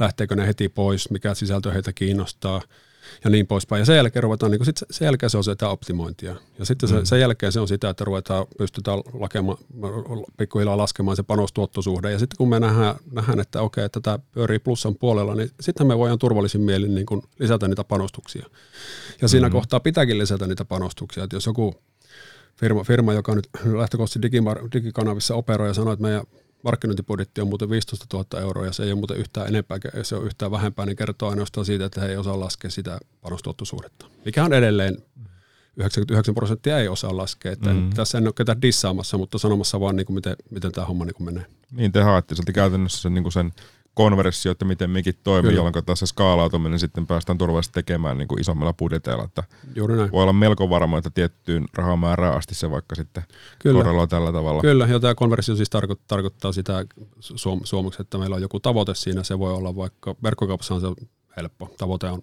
lähteekö 0.00 0.36
ne 0.36 0.46
heti 0.46 0.68
pois, 0.68 1.10
mikä 1.10 1.34
sisältö 1.34 1.72
heitä 1.72 1.92
kiinnostaa, 1.92 2.62
ja 3.24 3.30
niin 3.30 3.46
poispäin. 3.46 3.80
Ja 3.80 3.86
sen 3.86 3.96
jälkeen 3.96 4.22
ruvetaan, 4.22 4.52
niin 4.52 4.64
sit 4.64 4.76
sen 4.90 5.06
jälkeen 5.06 5.30
se 5.30 5.36
on 5.36 5.44
sitä 5.44 5.68
optimointia. 5.68 6.36
Ja 6.58 6.64
sitten 6.64 6.88
se, 6.88 6.94
mm. 6.94 7.04
sen 7.04 7.20
jälkeen 7.20 7.52
se 7.52 7.60
on 7.60 7.68
sitä, 7.68 7.90
että 7.90 8.04
ruvetaan, 8.04 8.46
pystytään 8.58 8.98
lakemaan, 9.12 9.58
pikkuhiljaa 10.36 10.76
laskemaan 10.76 11.16
se 11.16 11.22
panostuottosuhde. 11.22 12.12
Ja 12.12 12.18
sitten 12.18 12.36
kun 12.36 12.48
me 12.48 12.60
nähdään, 12.60 12.94
nähdään 13.12 13.40
että 13.40 13.62
okei, 13.62 13.84
että 13.84 14.00
tämä 14.00 14.18
pyörii 14.32 14.58
plussan 14.58 14.94
puolella, 14.94 15.34
niin 15.34 15.50
sitten 15.60 15.86
me 15.86 15.98
voidaan 15.98 16.18
turvallisin 16.18 16.60
mielin 16.60 16.94
niin 16.94 17.06
kuin 17.06 17.22
lisätä 17.38 17.68
niitä 17.68 17.84
panostuksia. 17.84 18.46
Ja 19.22 19.28
siinä 19.28 19.48
mm. 19.48 19.52
kohtaa 19.52 19.80
pitääkin 19.80 20.18
lisätä 20.18 20.46
niitä 20.46 20.64
panostuksia. 20.64 21.24
Että 21.24 21.36
jos 21.36 21.46
joku 21.46 21.74
firma, 22.56 22.84
firma 22.84 23.12
joka 23.12 23.34
nyt 23.34 23.48
lähtökohtaisesti 23.64 24.32
digikanavissa 24.74 25.34
operoi 25.34 25.68
ja 25.68 25.74
sanoo, 25.74 25.92
että 25.92 26.02
meidän 26.02 26.22
markkinointibudjetti 26.64 27.40
on 27.40 27.48
muuten 27.48 27.70
15 27.70 28.06
000 28.12 28.40
euroa 28.40 28.66
ja 28.66 28.72
se 28.72 28.82
ei 28.82 28.92
ole 28.92 28.98
muuten 28.98 29.16
yhtään 29.16 29.48
enempää, 29.48 29.78
se 30.02 30.16
on 30.16 30.26
yhtään 30.26 30.50
vähempää, 30.50 30.86
niin 30.86 30.96
kertoo 30.96 31.30
ainoastaan 31.30 31.64
siitä, 31.64 31.84
että 31.84 32.00
he 32.00 32.06
ei 32.06 32.16
osaa 32.16 32.40
laskea 32.40 32.70
sitä 32.70 32.98
panostuottosuhdetta, 33.20 34.06
mikä 34.24 34.44
on 34.44 34.52
edelleen 34.52 34.96
99 35.76 36.34
prosenttia 36.34 36.78
ei 36.78 36.88
osaa 36.88 37.16
laskea. 37.16 37.52
Että 37.52 37.74
mm. 37.74 37.90
Tässä 37.90 38.18
en 38.18 38.26
ole 38.26 38.32
ketään 38.36 38.62
dissaamassa, 38.62 39.18
mutta 39.18 39.38
sanomassa 39.38 39.80
vaan, 39.80 39.96
niin 39.96 40.06
kuin 40.06 40.14
miten, 40.14 40.36
miten 40.50 40.72
tämä 40.72 40.86
homma 40.86 41.04
niin 41.04 41.14
kuin 41.14 41.24
menee. 41.24 41.46
Niin 41.70 41.92
te 41.92 42.00
sieltä 42.32 42.52
käytännössä 42.52 43.02
sen, 43.02 43.14
niin 43.14 43.24
kuin 43.24 43.32
sen 43.32 43.52
konversio, 43.94 44.52
että 44.52 44.64
miten 44.64 44.90
mikin 44.90 45.14
toimii, 45.24 45.50
Kyllä. 45.50 45.58
jolloin 45.58 45.84
tässä 45.86 46.06
skaalautuminen 46.06 46.78
sitten 46.78 47.06
päästään 47.06 47.38
turvallisesti 47.38 47.74
tekemään 47.74 48.18
niin 48.18 48.28
kuin 48.28 48.40
isommilla 48.40 48.72
budjeteilla. 48.72 49.24
Että 49.24 49.44
Juuri 49.74 49.96
näin. 49.96 50.12
Voi 50.12 50.22
olla 50.22 50.32
melko 50.32 50.70
varma, 50.70 50.98
että 50.98 51.10
tiettyyn 51.10 51.64
rahamäärään 51.74 52.36
asti 52.36 52.54
se 52.54 52.70
vaikka 52.70 52.94
sitten 52.94 53.22
Kyllä. 53.58 53.78
korreloi 53.78 54.08
tällä 54.08 54.32
tavalla. 54.32 54.62
Kyllä, 54.62 54.86
ja 54.86 55.00
tämä 55.00 55.14
konversio 55.14 55.56
siis 55.56 55.70
tarkoittaa, 55.70 56.06
tarkoittaa 56.08 56.52
sitä 56.52 56.84
suom- 57.20 57.60
suomeksi, 57.64 58.02
että 58.02 58.18
meillä 58.18 58.36
on 58.36 58.42
joku 58.42 58.60
tavoite 58.60 58.94
siinä. 58.94 59.22
Se 59.22 59.38
voi 59.38 59.52
olla 59.52 59.76
vaikka, 59.76 60.16
verkkokaupassa 60.22 60.74
on 60.74 60.80
se 60.80 60.86
helppo. 61.36 61.74
Tavoite 61.78 62.06
on 62.06 62.22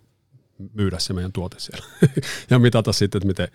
myydä 0.73 0.99
se 0.99 1.13
meidän 1.13 1.31
tuote 1.31 1.59
siellä 1.59 1.85
ja 2.49 2.59
mitata 2.59 2.93
sitten, 2.93 3.19
että 3.19 3.27
miten, 3.27 3.47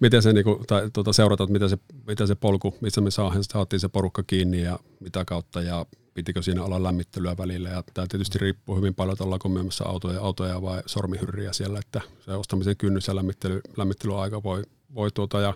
miten 0.00 0.22
se, 0.22 0.32
niin 0.32 0.44
kuin, 0.44 0.66
tai 0.66 0.90
tuota, 0.92 1.12
seurata, 1.12 1.44
että 1.44 1.52
miten 1.52 1.68
se, 1.68 1.78
miten 2.06 2.26
se 2.26 2.34
polku, 2.34 2.74
missä 2.80 3.00
me 3.00 3.10
saatiin 3.10 3.80
se 3.80 3.88
porukka 3.88 4.22
kiinni 4.22 4.62
ja 4.62 4.78
mitä 5.00 5.24
kautta 5.24 5.62
ja 5.62 5.86
pitikö 6.14 6.42
siinä 6.42 6.64
olla 6.64 6.82
lämmittelyä 6.82 7.36
välillä. 7.36 7.68
Ja 7.68 7.82
tämä 7.94 8.06
tietysti 8.10 8.38
riippuu 8.38 8.76
hyvin 8.76 8.94
paljon, 8.94 9.12
että 9.12 9.24
ollaanko 9.24 9.48
myymässä 9.48 9.84
autoja, 9.84 10.20
autoja 10.20 10.62
vai 10.62 10.82
sormihyrriä 10.86 11.52
siellä, 11.52 11.78
että 11.78 12.00
se 12.24 12.32
ostamisen 12.32 12.76
kynnys 12.76 13.08
ja 13.08 13.16
lämmittely, 13.16 13.60
lämmittelyaika 13.76 14.42
voi, 14.42 14.62
voi 14.94 15.10
tuota, 15.10 15.40
ja 15.40 15.54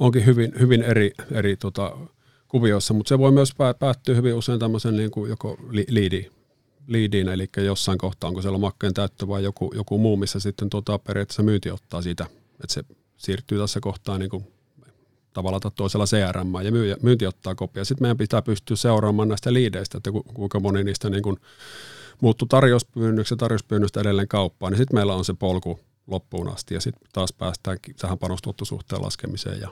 onkin 0.00 0.26
hyvin, 0.26 0.52
hyvin 0.60 0.82
eri, 0.82 1.12
eri 1.32 1.56
tuota, 1.56 1.96
kuvioissa, 2.48 2.94
mutta 2.94 3.08
se 3.08 3.18
voi 3.18 3.32
myös 3.32 3.52
päättyä 3.78 4.14
hyvin 4.14 4.34
usein 4.34 4.60
tämmöisen 4.60 4.96
niin 4.96 5.10
kuin 5.10 5.30
joko 5.30 5.56
liidi, 5.68 6.30
liidiin, 6.86 7.28
eli 7.28 7.48
jossain 7.56 7.98
kohtaa, 7.98 8.28
onko 8.28 8.42
siellä 8.42 8.58
makkeen 8.58 8.94
täyttö 8.94 9.28
vai 9.28 9.44
joku, 9.44 9.72
joku 9.74 9.98
muu, 9.98 10.16
missä 10.16 10.40
sitten 10.40 10.70
tuota, 10.70 10.98
periaatteessa 10.98 11.42
myynti 11.42 11.70
ottaa 11.70 12.02
siitä, 12.02 12.26
että 12.62 12.74
se 12.74 12.84
siirtyy 13.16 13.58
tässä 13.58 13.80
kohtaa 13.80 14.18
niin 14.18 14.30
kuin 14.30 14.46
tavalla 15.32 15.60
tai 15.60 15.70
toisella 15.74 16.06
CRM 16.06 16.64
ja 16.64 16.72
myy, 16.72 16.94
myynti 17.02 17.26
ottaa 17.26 17.54
kopia. 17.54 17.84
Sitten 17.84 18.04
meidän 18.04 18.16
pitää 18.16 18.42
pystyä 18.42 18.76
seuraamaan 18.76 19.28
näistä 19.28 19.52
liideistä, 19.52 19.98
että 19.98 20.10
kuinka 20.34 20.60
moni 20.60 20.84
niistä 20.84 21.10
niin 21.10 21.22
kuin 21.22 21.36
muuttuu 22.20 22.48
tarjouspyynnöksi 22.48 23.34
ja 23.34 23.38
tarjouspyynnöstä 23.38 24.00
edelleen 24.00 24.28
kauppaan, 24.28 24.72
niin 24.72 24.78
sitten 24.78 24.96
meillä 24.96 25.14
on 25.14 25.24
se 25.24 25.34
polku 25.34 25.80
loppuun 26.06 26.48
asti 26.48 26.74
ja 26.74 26.80
sitten 26.80 27.08
taas 27.12 27.32
päästään 27.32 27.78
tähän 28.00 28.18
panostuottosuhteen 28.18 29.02
laskemiseen 29.02 29.60
ja 29.60 29.68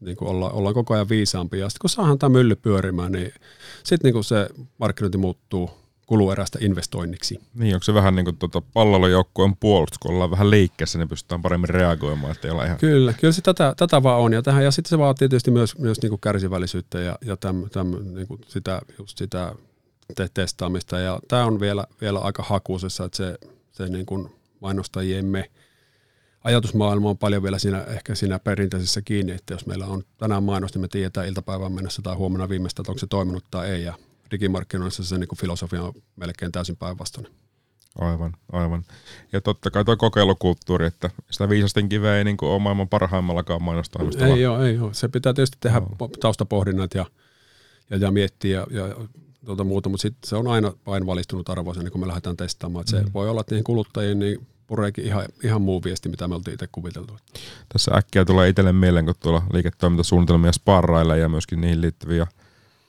niin 0.00 0.16
kuin 0.16 0.28
olla, 0.28 0.50
ollaan 0.50 0.74
koko 0.74 0.94
ajan 0.94 1.08
viisaampia. 1.08 1.68
Sitten 1.68 1.80
kun 1.80 1.90
saadaan 1.90 2.18
tämä 2.18 2.38
mylly 2.38 2.56
pyörimään, 2.56 3.12
niin 3.12 3.32
sitten 3.84 4.12
niin 4.12 4.24
se 4.24 4.48
markkinointi 4.78 5.18
muuttuu 5.18 5.70
kuluerästä 6.06 6.58
investoinniksi. 6.62 7.40
Niin, 7.54 7.74
onko 7.74 7.84
se 7.84 7.94
vähän 7.94 8.14
niin 8.14 8.24
kuin 8.24 8.36
tuota 8.36 8.60
pallojoukkueen 8.60 9.56
puolustus, 9.56 9.98
kun 9.98 10.10
ollaan 10.10 10.30
vähän 10.30 10.50
liikkeessä, 10.50 10.98
niin 10.98 11.08
pystytään 11.08 11.42
paremmin 11.42 11.68
reagoimaan, 11.68 12.32
että 12.32 12.52
olla 12.52 12.64
ihan... 12.64 12.78
Kyllä, 12.78 13.12
kyllä 13.12 13.32
se 13.32 13.42
tätä, 13.42 13.74
tätä 13.76 14.02
vaan 14.02 14.20
on, 14.20 14.32
ja, 14.32 14.42
tähän, 14.42 14.64
ja 14.64 14.70
sitten 14.70 14.90
se 14.90 14.98
vaatii 14.98 15.28
tietysti 15.28 15.50
myös, 15.50 15.78
myös 15.78 16.02
niin 16.02 16.10
kuin 16.10 16.20
kärsivällisyyttä 16.20 17.00
ja, 17.00 17.18
ja 17.24 17.36
täm, 17.36 17.70
täm, 17.70 17.90
niin 18.14 18.26
kuin 18.26 18.40
sitä, 18.46 18.80
just 18.98 19.18
sitä 19.18 19.54
te- 20.14 20.28
testaamista, 20.34 20.98
ja 20.98 21.20
tämä 21.28 21.44
on 21.44 21.60
vielä, 21.60 21.84
vielä 22.00 22.18
aika 22.18 22.42
hakuisessa, 22.42 23.04
että 23.04 23.16
se, 23.16 23.38
se 23.72 23.88
niin 23.88 24.06
kuin 24.06 24.28
mainostajiemme 24.60 25.50
ajatusmaailma 26.44 27.10
on 27.10 27.18
paljon 27.18 27.42
vielä 27.42 27.58
siinä, 27.58 27.82
ehkä 27.82 28.14
siinä 28.14 28.38
perinteisessä 28.38 29.02
kiinni, 29.02 29.32
että 29.32 29.54
jos 29.54 29.66
meillä 29.66 29.86
on 29.86 30.02
tänään 30.18 30.42
mainos, 30.42 30.74
niin 30.74 30.80
me 30.80 30.88
tiedetään 30.88 31.26
iltapäivän 31.26 31.72
mennessä 31.72 32.02
tai 32.02 32.14
huomenna 32.14 32.48
viimeistä, 32.48 32.82
että 32.82 32.92
onko 32.92 32.98
se 32.98 33.06
toiminut 33.06 33.44
tai 33.50 33.70
ei, 33.70 33.82
ja 33.82 33.94
digimarkkinoissa 34.30 35.04
se 35.04 35.18
niin 35.18 35.28
kuin 35.28 35.38
filosofia 35.38 35.82
on 35.82 35.92
melkein 36.16 36.52
täysin 36.52 36.76
päinvastainen. 36.76 37.32
Aivan, 37.98 38.32
aivan. 38.52 38.84
Ja 39.32 39.40
totta 39.40 39.70
kai 39.70 39.84
tuo 39.84 39.96
kokeilukulttuuri, 39.96 40.86
että 40.86 41.10
sitä 41.30 41.48
viisasten 41.48 41.88
kiveä 41.88 42.18
ei 42.18 42.24
niin 42.24 42.36
kuin 42.36 42.48
ole 42.48 42.62
maailman 42.62 42.88
parhaimmallakaan 42.88 43.62
mainostoimistolla. 43.62 44.36
Ei 44.36 44.46
ole, 44.46 44.68
ei 44.68 44.78
ole. 44.78 44.94
Se 44.94 45.08
pitää 45.08 45.34
tietysti 45.34 45.56
tehdä 45.60 45.80
no. 45.80 46.08
taustapohdinnat 46.20 46.94
ja, 46.94 47.06
ja, 47.90 47.96
ja 47.96 48.10
miettiä 48.10 48.66
ja, 48.70 48.86
ja 48.86 48.94
tuota 49.44 49.64
muuta, 49.64 49.88
mutta 49.88 50.02
sitten 50.02 50.28
se 50.28 50.36
on 50.36 50.48
aina 50.48 50.72
vain 50.86 51.06
valistunut 51.06 51.48
arvoisen, 51.48 51.84
niin 51.84 51.92
kun 51.92 52.00
me 52.00 52.06
lähdetään 52.06 52.36
testaamaan. 52.36 52.80
Että 52.82 52.96
mm. 52.96 53.06
Se 53.06 53.12
voi 53.12 53.28
olla, 53.28 53.40
että 53.40 53.54
niihin 53.54 53.64
kuluttajiin 53.64 54.18
niin 54.18 54.46
pureekin 54.66 55.04
ihan, 55.04 55.24
ihan 55.42 55.62
muu 55.62 55.84
viesti, 55.84 56.08
mitä 56.08 56.28
me 56.28 56.34
oltiin 56.34 56.54
itse 56.54 56.68
kuviteltu. 56.72 57.18
Tässä 57.72 57.90
äkkiä 57.94 58.24
tulee 58.24 58.48
itselle 58.48 58.72
mieleen, 58.72 59.04
kun 59.04 59.14
tuolla 59.20 59.42
liiketoimintasuunnitelmia 59.52 60.52
sparrailla 60.52 61.16
ja 61.16 61.28
myöskin 61.28 61.60
niihin 61.60 61.80
liittyviä 61.80 62.26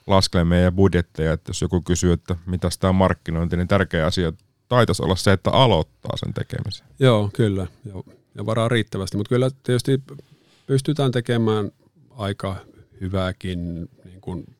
laskelmia 0.08 0.60
ja 0.60 0.72
budjetteja, 0.72 1.32
että 1.32 1.50
jos 1.50 1.62
joku 1.62 1.82
kysyy, 1.82 2.12
että 2.12 2.36
mitä 2.46 2.68
tämä 2.80 2.92
markkinointi, 2.92 3.56
niin 3.56 3.68
tärkeä 3.68 4.06
asia 4.06 4.32
taitaisi 4.68 5.02
olla 5.02 5.16
se, 5.16 5.32
että 5.32 5.50
aloittaa 5.50 6.16
sen 6.16 6.34
tekemisen. 6.34 6.86
Joo, 6.98 7.30
kyllä. 7.32 7.66
Joo. 7.84 8.04
Ja 8.34 8.46
varaa 8.46 8.68
riittävästi, 8.68 9.16
mutta 9.16 9.28
kyllä 9.28 9.50
tietysti 9.62 10.02
pystytään 10.66 11.12
tekemään 11.12 11.72
aika 12.10 12.56
hyvääkin 13.00 13.88
niin 14.04 14.20
kuin, 14.20 14.56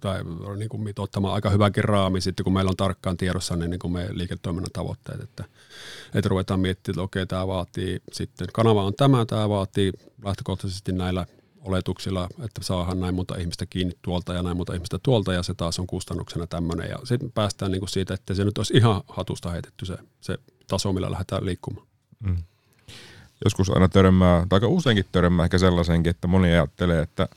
tai 0.00 0.20
niin 0.56 0.68
kuin 0.68 0.82
mitoittamaan 0.82 1.34
aika 1.34 1.50
hyväkin 1.50 1.84
raami 1.84 2.20
sitten, 2.20 2.44
kun 2.44 2.52
meillä 2.52 2.68
on 2.68 2.76
tarkkaan 2.76 3.16
tiedossa 3.16 3.56
niin, 3.56 3.70
niin 3.70 3.78
kuin 3.78 3.92
meidän 3.92 4.18
liiketoiminnan 4.18 4.72
tavoitteet, 4.72 5.20
että, 5.20 5.44
että 6.14 6.28
ruvetaan 6.28 6.60
miettimään, 6.60 6.94
että 6.94 7.02
okei, 7.02 7.26
tämä 7.26 7.46
vaatii 7.46 8.00
sitten, 8.12 8.46
kanava 8.52 8.84
on 8.84 8.94
tämä, 8.94 9.26
tämä 9.26 9.48
vaatii 9.48 9.92
lähtökohtaisesti 10.24 10.92
näillä 10.92 11.26
oletuksilla, 11.64 12.28
että 12.44 12.62
saadaan 12.62 13.00
näin 13.00 13.14
monta 13.14 13.36
ihmistä 13.36 13.66
kiinni 13.66 13.94
tuolta 14.02 14.34
ja 14.34 14.42
näin 14.42 14.56
monta 14.56 14.74
ihmistä 14.74 14.98
tuolta 15.02 15.32
ja 15.32 15.42
se 15.42 15.54
taas 15.54 15.78
on 15.78 15.86
kustannuksena 15.86 16.46
tämmöinen. 16.46 16.90
Ja 16.90 16.98
sitten 17.04 17.32
päästään 17.32 17.72
niin 17.72 17.80
kuin 17.80 17.88
siitä, 17.88 18.14
että 18.14 18.34
se 18.34 18.44
nyt 18.44 18.58
olisi 18.58 18.76
ihan 18.76 19.02
hatusta 19.08 19.50
heitetty 19.50 19.86
se, 19.86 19.96
se 20.20 20.38
taso, 20.66 20.92
millä 20.92 21.10
lähdetään 21.10 21.46
liikkumaan. 21.46 21.86
Mm. 22.20 22.36
Joskus 23.44 23.70
aina 23.70 23.88
törmää, 23.88 24.46
tai 24.48 24.56
aika 24.56 24.68
useinkin 24.68 25.04
törmää 25.12 25.44
ehkä 25.44 25.58
sellaisenkin, 25.58 26.10
että 26.10 26.28
moni 26.28 26.48
ajattelee, 26.48 27.02
että 27.02 27.28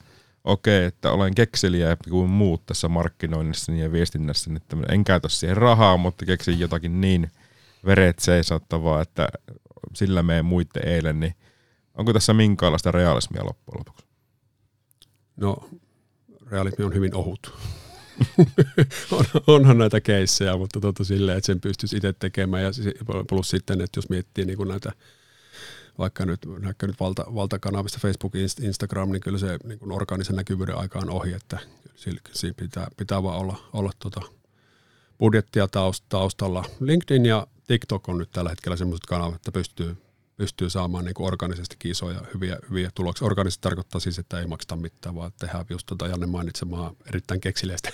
okei, 0.44 0.84
että 0.84 1.12
olen 1.12 1.34
kekseliä 1.34 1.96
kuin 2.10 2.30
muut 2.30 2.66
tässä 2.66 2.88
markkinoinnissa 2.88 3.72
ja 3.72 3.92
viestinnässä, 3.92 4.50
että 4.56 4.76
en 4.88 5.04
käytä 5.04 5.28
siihen 5.28 5.56
rahaa, 5.56 5.96
mutta 5.96 6.26
keksin 6.26 6.58
jotakin 6.58 7.00
niin 7.00 7.30
veret 7.86 8.18
seisattavaa, 8.18 9.02
että 9.02 9.28
sillä 9.94 10.22
me 10.22 10.42
muitte 10.42 10.80
eilen, 10.80 11.20
niin 11.20 11.34
onko 11.94 12.12
tässä 12.12 12.34
minkäänlaista 12.34 12.90
realismia 12.90 13.44
loppujen 13.44 13.78
lopuksi? 13.78 14.07
No, 15.38 15.70
realismi 16.50 16.84
on 16.84 16.94
hyvin 16.94 17.14
ohut. 17.14 17.54
on, 19.12 19.24
onhan 19.46 19.78
näitä 19.78 20.00
keissejä, 20.00 20.56
mutta 20.56 20.80
totta 20.80 21.04
silleen, 21.04 21.38
että 21.38 21.46
sen 21.46 21.60
pystyisi 21.60 21.96
itse 21.96 22.12
tekemään. 22.12 22.62
Ja 22.62 22.70
plus 23.28 23.50
sitten, 23.50 23.80
että 23.80 23.98
jos 23.98 24.08
miettii 24.08 24.44
niin 24.44 24.56
kuin 24.56 24.68
näitä 24.68 24.92
vaikka 25.98 26.26
nyt, 26.26 26.40
näkö 26.58 26.86
nyt 26.86 27.00
valta, 27.00 27.24
valtakanavista 27.34 27.98
Facebook, 28.02 28.32
Instagram, 28.62 29.10
niin 29.10 29.20
kyllä 29.20 29.38
se 29.38 29.58
niin 29.64 29.78
kuin 29.78 29.92
organisen 29.92 30.36
näkyvyyden 30.36 30.76
aika 30.76 30.98
on 30.98 31.10
ohi, 31.10 31.32
että 31.32 31.58
siinä 31.96 32.54
pitää, 32.56 32.88
pitää 32.96 33.22
vaan 33.22 33.38
olla, 33.38 33.56
olla 33.72 33.90
tota 33.98 34.20
budjettia 35.18 35.68
taustalla. 36.08 36.64
LinkedIn 36.80 37.26
ja 37.26 37.46
TikTok 37.66 38.08
on 38.08 38.18
nyt 38.18 38.30
tällä 38.32 38.50
hetkellä 38.50 38.76
sellaiset 38.76 39.06
kanavat, 39.06 39.34
että 39.34 39.52
pystyy 39.52 39.96
pystyy 40.38 40.70
saamaan 40.70 41.04
niin 41.04 41.14
organisestikin 41.18 41.90
isoja 41.90 42.20
hyviä, 42.34 42.58
hyviä 42.70 42.90
tuloksia. 42.94 43.26
Organisesti 43.26 43.62
tarkoittaa 43.62 44.00
siis, 44.00 44.18
että 44.18 44.40
ei 44.40 44.46
makseta 44.46 44.76
mitään, 44.76 45.14
vaan 45.14 45.32
tehdään 45.40 45.64
just 45.70 45.86
tuota 45.86 46.06
Janne 46.06 46.26
mainitsemaa 46.26 46.94
erittäin 47.08 47.40
keksiliäistä 47.40 47.90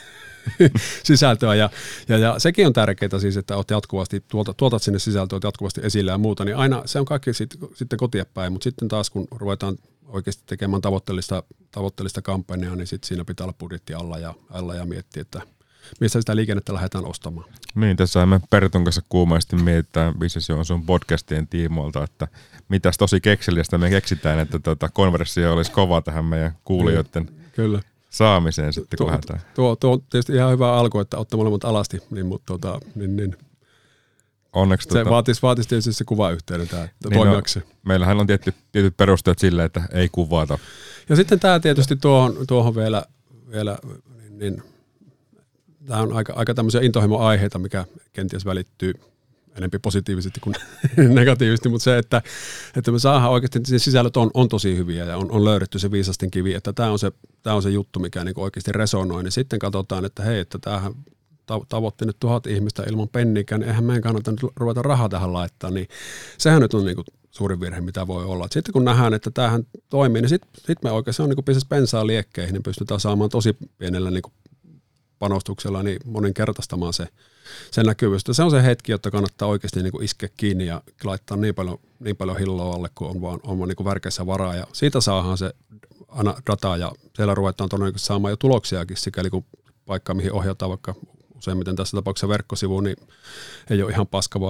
sisältöä. 1.05 1.55
Ja, 1.55 1.71
ja, 2.09 2.19
ja, 2.19 2.39
sekin 2.39 2.67
on 2.67 2.73
tärkeää 2.73 3.19
siis, 3.19 3.37
että 3.37 3.57
olet 3.57 3.71
jatkuvasti, 3.71 4.25
tuolta, 4.29 4.55
tuotat 4.55 4.83
sinne 4.83 4.99
sisältöä 4.99 5.39
jatkuvasti 5.45 5.81
esille 5.85 6.11
ja 6.11 6.19
muuta, 6.19 6.45
niin 6.45 6.57
aina 6.57 6.83
se 6.87 7.01
on 7.01 7.05
kaikki 7.05 7.35
sit, 7.35 7.57
sitten 7.75 7.99
kotiepäin, 7.99 8.53
mutta 8.53 8.65
sitten 8.65 8.89
taas 8.89 9.11
kun 9.11 9.27
ruvetaan 9.31 9.77
oikeasti 10.07 10.43
tekemään 10.47 10.83
tavoitteellista, 10.83 11.43
tavoitteellista 11.71 12.23
kampanjaa, 12.23 12.77
niin 12.77 12.87
sitten 12.87 13.09
siinä 13.09 13.25
pitää 13.25 13.45
olla 13.45 13.55
budjetti 13.59 13.95
alla 13.95 14.19
ja, 14.19 14.35
alla 14.51 14.75
ja 14.75 14.85
miettiä, 14.85 15.21
että– 15.21 15.41
missä 16.01 16.21
sitä 16.21 16.37
liikennettä 16.37 16.75
lähdetään 16.75 17.07
ostamaan. 17.07 17.51
Niin, 17.75 17.97
tässä 17.97 18.27
me 18.27 18.41
Pertun 18.51 18.85
kanssa 18.85 19.03
kuumaisesti 19.09 19.57
mietitään 19.57 20.15
Business 20.15 20.51
on 20.51 20.65
sun 20.65 20.87
podcastien 20.87 21.49
tiimoilta, 21.49 22.05
että 22.05 22.29
mitäs 22.69 22.99
tosi 22.99 23.21
kekseliästä 23.21 23.79
me 23.79 23.91
keksitään, 23.91 24.39
että 24.39 24.59
tuota, 24.59 24.89
konversio 24.89 25.53
olisi 25.53 25.71
kova 25.71 26.01
tähän 26.01 26.25
meidän 26.25 26.53
kuulijoiden 26.65 27.25
niin, 27.25 27.51
Kyllä. 27.53 27.81
saamiseen 28.11 28.73
sitten, 28.73 28.97
kun 28.97 29.07
lähdetään. 29.07 29.41
Tuo, 29.55 29.77
tuo, 29.77 29.93
on 29.93 30.03
tietysti 30.11 30.35
ihan 30.35 30.53
hyvä 30.53 30.75
alku, 30.75 30.99
että 30.99 31.19
ottaa 31.19 31.37
molemmat 31.37 31.65
alasti, 31.65 31.99
niin, 32.11 32.27
mutta 32.27 32.47
tuota, 32.47 32.81
niin, 32.95 33.17
niin. 33.17 33.37
Onneksi 34.53 34.85
se 34.85 34.91
tuota, 34.91 35.11
vaatisi, 35.11 35.43
vaatisi 35.43 35.69
tietysti 35.69 35.93
se 35.93 36.05
kuvayhteyden 36.05 36.69
tämä, 36.69 36.89
niin 37.11 37.27
no, 37.27 37.43
meillähän 37.87 38.21
on 38.21 38.27
tietty, 38.27 38.55
tietyt 38.73 38.97
perusteet 38.97 39.39
sille, 39.39 39.65
että 39.65 39.83
ei 39.93 40.09
kuvata. 40.13 40.59
Ja 41.09 41.17
sitten 41.17 41.41
tämä 41.41 41.61
tietysti 41.61 41.97
tuohon, 41.97 42.37
tuohon 42.49 42.75
vielä, 42.75 43.05
vielä 43.51 43.79
niin, 44.19 44.39
niin 44.39 44.63
tämä 45.87 46.03
on 46.03 46.13
aika, 46.13 46.33
aika 46.37 46.55
tämmöisiä 46.55 46.81
intohimo-aiheita, 46.81 47.59
mikä 47.59 47.85
kenties 48.13 48.45
välittyy 48.45 48.95
enempi 49.57 49.79
positiivisesti 49.79 50.41
kuin 50.41 50.55
negatiivisesti, 51.15 51.69
mutta 51.69 51.85
se, 51.85 51.99
että, 51.99 52.23
että 52.77 52.93
me 52.93 52.99
saadaan 52.99 53.31
oikeasti, 53.31 53.61
se 53.65 53.79
sisällöt 53.79 54.17
on, 54.17 54.31
on 54.35 54.49
tosi 54.49 54.77
hyviä 54.77 55.05
ja 55.05 55.17
on, 55.17 55.31
on 55.31 55.45
löydetty 55.45 55.79
se 55.79 55.91
viisastin 55.91 56.31
kivi, 56.31 56.55
että 56.55 56.73
tämä 56.73 56.91
on 56.91 56.99
se, 56.99 57.13
tämä 57.43 57.57
on 57.57 57.63
se 57.63 57.71
juttu, 57.71 57.99
mikä 57.99 58.25
niin 58.25 58.41
oikeasti 58.41 58.73
resonoi, 58.73 59.23
niin 59.23 59.33
sitten 59.33 59.59
katsotaan, 59.59 60.05
että 60.05 60.23
hei, 60.23 60.39
että 60.39 60.59
tämähän 60.59 60.95
tavoitti 61.69 62.07
nyt 62.07 62.17
tuhat 62.21 62.47
ihmistä 62.47 62.83
ilman 62.91 63.09
pennikään, 63.09 63.61
niin 63.61 63.69
eihän 63.69 63.85
meidän 63.85 64.03
kannata 64.03 64.31
nyt 64.31 64.41
ruveta 64.57 64.83
rahaa 64.83 65.09
tähän 65.09 65.33
laittaa, 65.33 65.71
niin 65.71 65.89
sehän 66.39 66.63
nyt 66.63 66.75
on 66.75 66.85
niin 66.85 66.97
kuin 66.97 67.07
suurin 67.31 67.61
virhe, 67.61 67.81
mitä 67.81 68.07
voi 68.07 68.25
olla. 68.25 68.49
Sitten 68.51 68.73
kun 68.73 68.85
nähdään, 68.85 69.15
että 69.15 69.31
tämähän 69.31 69.67
toimii, 69.89 70.23
niin 70.23 70.29
sitten 70.29 70.51
sit 70.67 70.83
me 70.83 70.91
oikeastaan 70.91 71.25
on 71.25 71.31
niin 71.37 71.45
kuin 71.45 71.57
bensaa 71.69 72.07
liekkeihin, 72.07 72.53
niin 72.53 72.63
pystytään 72.63 73.01
saamaan 73.01 73.31
tosi 73.31 73.57
pienellä 73.79 74.11
niin 74.11 74.23
kuin 74.23 74.33
panostuksella 75.25 75.83
niin 75.83 76.01
moninkertaistamaan 76.05 76.93
se, 76.93 77.07
se 77.71 77.83
näkyvyys. 77.83 78.23
Se 78.33 78.43
on 78.43 78.51
se 78.51 78.63
hetki, 78.63 78.93
jotta 78.93 79.11
kannattaa 79.11 79.49
oikeasti 79.49 79.83
niin 79.83 79.93
kuin 79.93 80.05
iskeä 80.05 80.29
kiinni 80.37 80.67
ja 80.67 80.83
laittaa 81.05 81.37
niin 81.37 81.55
paljon, 81.55 81.79
niin 82.01 82.17
paljon 82.17 82.39
hilloa 82.39 82.75
alle, 82.75 82.91
kun 82.95 83.09
on 83.09 83.21
vaan, 83.21 83.41
on 83.43 83.59
vaan 83.59 83.69
niin 83.69 83.77
kuin 83.77 83.85
värkeissä 83.85 84.27
varaa. 84.27 84.55
Ja 84.55 84.67
siitä 84.73 85.01
saadaan 85.01 85.39
se 85.39 85.55
aina 86.09 86.35
data 86.47 86.77
ja 86.77 86.93
siellä 87.17 87.35
ruvetaan 87.35 87.71
todennäköisesti 87.71 88.07
saamaan 88.07 88.33
jo 88.33 88.37
tuloksiakin, 88.37 88.97
sikäli 88.97 89.31
kun 89.31 89.45
paikka, 89.87 90.15
mihin 90.15 90.33
ohjataan 90.33 90.71
vaikka 90.71 90.95
useimmiten 91.35 91.77
tässä 91.77 91.97
tapauksessa 91.97 92.29
verkkosivu, 92.29 92.81
niin 92.81 92.97
ei 93.71 93.83
ole 93.83 93.91
ihan 93.91 94.07
paska, 94.07 94.41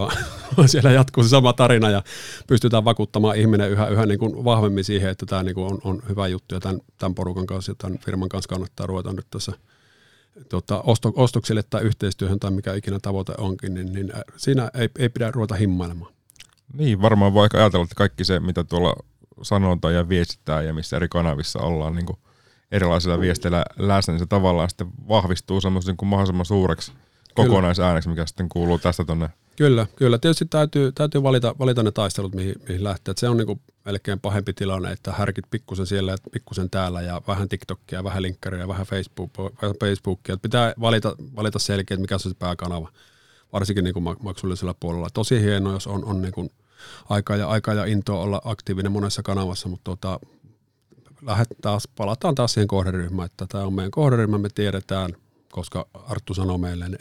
vaan 0.56 0.68
siellä 0.68 0.92
jatkuu 0.92 1.22
se 1.22 1.28
sama 1.28 1.52
tarina 1.52 1.90
ja 1.90 2.02
pystytään 2.46 2.84
vakuuttamaan 2.84 3.36
ihminen 3.36 3.70
yhä, 3.70 3.88
yhä 3.88 4.06
niin 4.06 4.18
kuin 4.18 4.44
vahvemmin 4.44 4.84
siihen, 4.84 5.10
että 5.10 5.26
tämä 5.26 5.42
niin 5.42 5.54
kuin 5.54 5.72
on, 5.72 5.78
on 5.84 6.02
hyvä 6.08 6.28
juttu 6.28 6.54
ja 6.54 6.60
tämän, 6.60 6.80
tämän 6.98 7.14
porukan 7.14 7.46
kanssa 7.46 7.72
ja 7.72 7.76
tämän 7.78 7.98
firman 7.98 8.28
kanssa 8.28 8.48
kannattaa 8.48 8.86
ruveta 8.86 9.12
nyt 9.12 9.26
tässä 9.30 9.52
tota, 10.48 10.80
osto, 10.80 11.12
ostoksille 11.16 11.62
tai 11.70 11.82
yhteistyöhön 11.82 12.40
tai 12.40 12.50
mikä 12.50 12.74
ikinä 12.74 12.98
tavoite 13.02 13.32
onkin, 13.38 13.74
niin, 13.74 13.92
niin 13.92 14.12
siinä 14.36 14.70
ei, 14.74 14.88
ei 14.98 15.08
pidä 15.08 15.30
ruveta 15.30 15.54
himmailemaan. 15.54 16.12
Niin, 16.72 17.02
varmaan 17.02 17.34
voi 17.34 17.48
ajatella, 17.52 17.84
että 17.84 17.94
kaikki 17.94 18.24
se, 18.24 18.40
mitä 18.40 18.64
tuolla 18.64 18.94
sanotaan 19.42 19.94
ja 19.94 20.08
viestitää 20.08 20.62
ja 20.62 20.74
missä 20.74 20.96
eri 20.96 21.08
kanavissa 21.08 21.58
ollaan 21.58 21.94
niin 21.94 22.06
kuin 22.06 22.18
erilaisilla 22.72 23.20
viesteillä 23.20 23.64
läsnä, 23.78 24.12
niin 24.12 24.18
se 24.18 24.26
tavallaan 24.26 24.68
sitten 24.68 24.86
vahvistuu 25.08 25.60
semmoisen 25.60 25.96
kuin 25.96 26.08
mahdollisimman 26.08 26.46
suureksi 26.46 26.92
kokonaisääneksi, 27.34 28.08
mikä 28.08 28.26
sitten 28.26 28.48
kuuluu 28.48 28.78
tästä 28.78 29.04
tuonne. 29.04 29.28
Kyllä, 29.56 29.86
kyllä. 29.96 30.18
Tietysti 30.18 30.44
täytyy, 30.44 30.92
täytyy 30.92 31.22
valita, 31.22 31.54
valita 31.58 31.82
ne 31.82 31.92
taistelut, 31.92 32.34
mihin, 32.34 32.54
mihin 32.68 32.84
lähtee. 32.84 33.12
Et 33.12 33.18
se 33.18 33.28
on 33.28 33.36
niinku 33.36 33.60
melkein 33.84 34.20
pahempi 34.20 34.52
tilanne, 34.52 34.92
että 34.92 35.12
härkit 35.12 35.44
pikkusen 35.50 35.86
siellä 35.86 36.12
ja 36.12 36.16
pikkusen 36.32 36.70
täällä 36.70 37.02
ja 37.02 37.22
vähän 37.26 37.48
TikTokia, 37.48 38.04
vähän 38.04 38.22
linkkaria, 38.22 38.68
vähän 38.68 38.86
vähän 39.62 39.76
Facebookia. 39.80 40.36
Pitää 40.36 40.74
valita, 40.80 41.16
valita 41.36 41.58
selkeä, 41.58 41.96
mikä 41.96 42.14
on 42.14 42.20
se 42.20 42.30
pääkanava, 42.38 42.92
varsinkin 43.52 43.84
niinku 43.84 44.00
maksullisella 44.00 44.74
puolella. 44.80 45.08
Tosi 45.14 45.40
hienoa, 45.40 45.72
jos 45.72 45.86
on, 45.86 46.04
on 46.04 46.22
niinku 46.22 46.50
aikaa 47.08 47.36
ja, 47.36 47.48
aikaa 47.48 47.74
ja 47.74 47.84
intoa 47.84 48.20
olla 48.20 48.40
aktiivinen 48.44 48.92
monessa 48.92 49.22
kanavassa, 49.22 49.68
mutta 49.68 49.84
tota, 49.84 50.20
lähdet 51.22 51.48
taas, 51.62 51.88
palataan 51.96 52.34
taas 52.34 52.52
siihen 52.52 52.68
kohderyhmään, 52.68 53.26
että 53.26 53.46
tämä 53.48 53.64
on 53.64 53.74
meidän 53.74 53.90
kohderyhmä, 53.90 54.38
me 54.38 54.48
tiedetään, 54.54 55.16
koska 55.52 55.86
Arttu 55.94 56.34
sanoi 56.34 56.58
meille, 56.58 56.88
niin, 56.88 57.00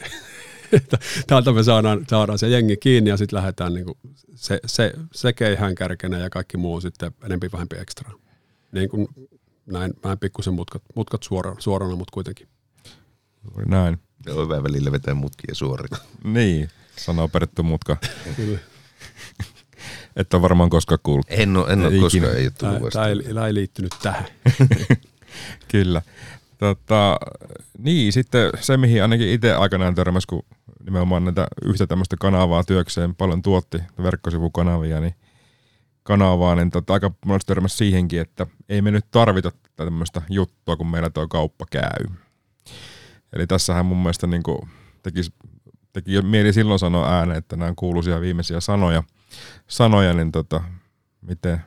täältä 1.27 1.51
me 1.51 1.63
saadaan, 1.63 2.05
saadaan 2.09 2.39
se 2.39 2.49
jengi 2.49 2.77
kiinni 2.77 3.09
ja 3.09 3.17
sitten 3.17 3.37
lähdetään 3.37 3.73
niin 3.73 3.85
kuin 3.85 3.97
se, 4.35 4.59
se, 4.65 4.93
se 5.13 5.33
keihän 5.33 5.75
kärkenä 5.75 6.17
ja 6.17 6.29
kaikki 6.29 6.57
muu 6.57 6.81
sitten 6.81 7.11
enempi 7.23 7.49
vähempi 7.51 7.75
ekstra. 7.79 8.11
Niin 8.71 8.89
kuin 8.89 9.07
näin, 9.65 9.93
vähän 10.03 10.19
pikkusen 10.19 10.53
mutkat, 10.53 10.81
mutkat 10.95 11.23
suorana, 11.23 11.55
suorana, 11.59 11.95
mutta 11.95 12.11
kuitenkin. 12.13 12.47
Juuri 13.43 13.65
näin. 13.65 13.97
Se 14.23 14.31
on 14.31 14.45
hyvä 14.45 14.63
välillä 14.63 14.91
vetää 14.91 15.13
mutkia 15.13 15.55
suoraan. 15.55 16.01
niin, 16.23 16.69
sanoo 16.97 17.27
Perttu 17.27 17.63
Mutka. 17.63 17.97
Kyllä. 18.35 18.59
Et 20.15 20.33
ole 20.33 20.41
varmaan 20.41 20.69
koskaan 20.69 20.99
kuullut. 21.03 21.25
En 21.29 21.57
ole, 21.57 21.73
en 21.73 21.85
ole 21.85 21.99
koskaan, 21.99 22.37
ei 22.37 22.45
ole 22.45 22.89
Tämä 22.91 23.07
ei, 23.07 23.47
ei 23.47 23.53
liittynyt 23.53 23.95
tähän. 24.01 24.25
Kyllä. 25.71 26.01
Tota, 26.63 27.17
niin, 27.77 28.13
sitten 28.13 28.51
se, 28.59 28.77
mihin 28.77 29.01
ainakin 29.01 29.29
itse 29.29 29.53
aikanaan 29.53 29.95
törmäsi, 29.95 30.27
kun 30.27 30.45
nimenomaan 30.85 31.25
näitä 31.25 31.47
yhtä 31.65 31.87
tämmöistä 31.87 32.15
kanavaa 32.19 32.63
työkseen 32.63 33.15
paljon 33.15 33.41
tuotti, 33.41 33.77
verkkosivukanavia, 34.03 34.99
niin 34.99 35.15
kanavaa, 36.03 36.55
niin 36.55 36.69
tota, 36.69 36.93
aika 36.93 37.11
monesti 37.25 37.47
törmäsi 37.47 37.77
siihenkin, 37.77 38.21
että 38.21 38.47
ei 38.69 38.81
me 38.81 38.91
nyt 38.91 39.05
tarvita 39.11 39.51
tämmöistä 39.75 40.21
juttua, 40.29 40.75
kun 40.75 40.87
meillä 40.87 41.09
tuo 41.09 41.27
kauppa 41.27 41.65
käy. 41.71 42.05
Eli 43.33 43.47
tässähän 43.47 43.85
mun 43.85 43.97
mielestä 43.97 44.27
niin 44.27 44.43
tekisi, 45.03 45.33
teki 45.93 46.21
mieli 46.21 46.53
silloin 46.53 46.79
sanoa 46.79 47.09
ääneen, 47.09 47.37
että 47.37 47.55
nämä 47.55 47.69
on 47.69 47.75
kuuluisia 47.75 48.21
viimeisiä 48.21 48.59
sanoja– 48.59 49.03
sanoja, 49.67 50.13
niin 50.13 50.31
tota, 50.31 50.63
miten, 51.21 51.61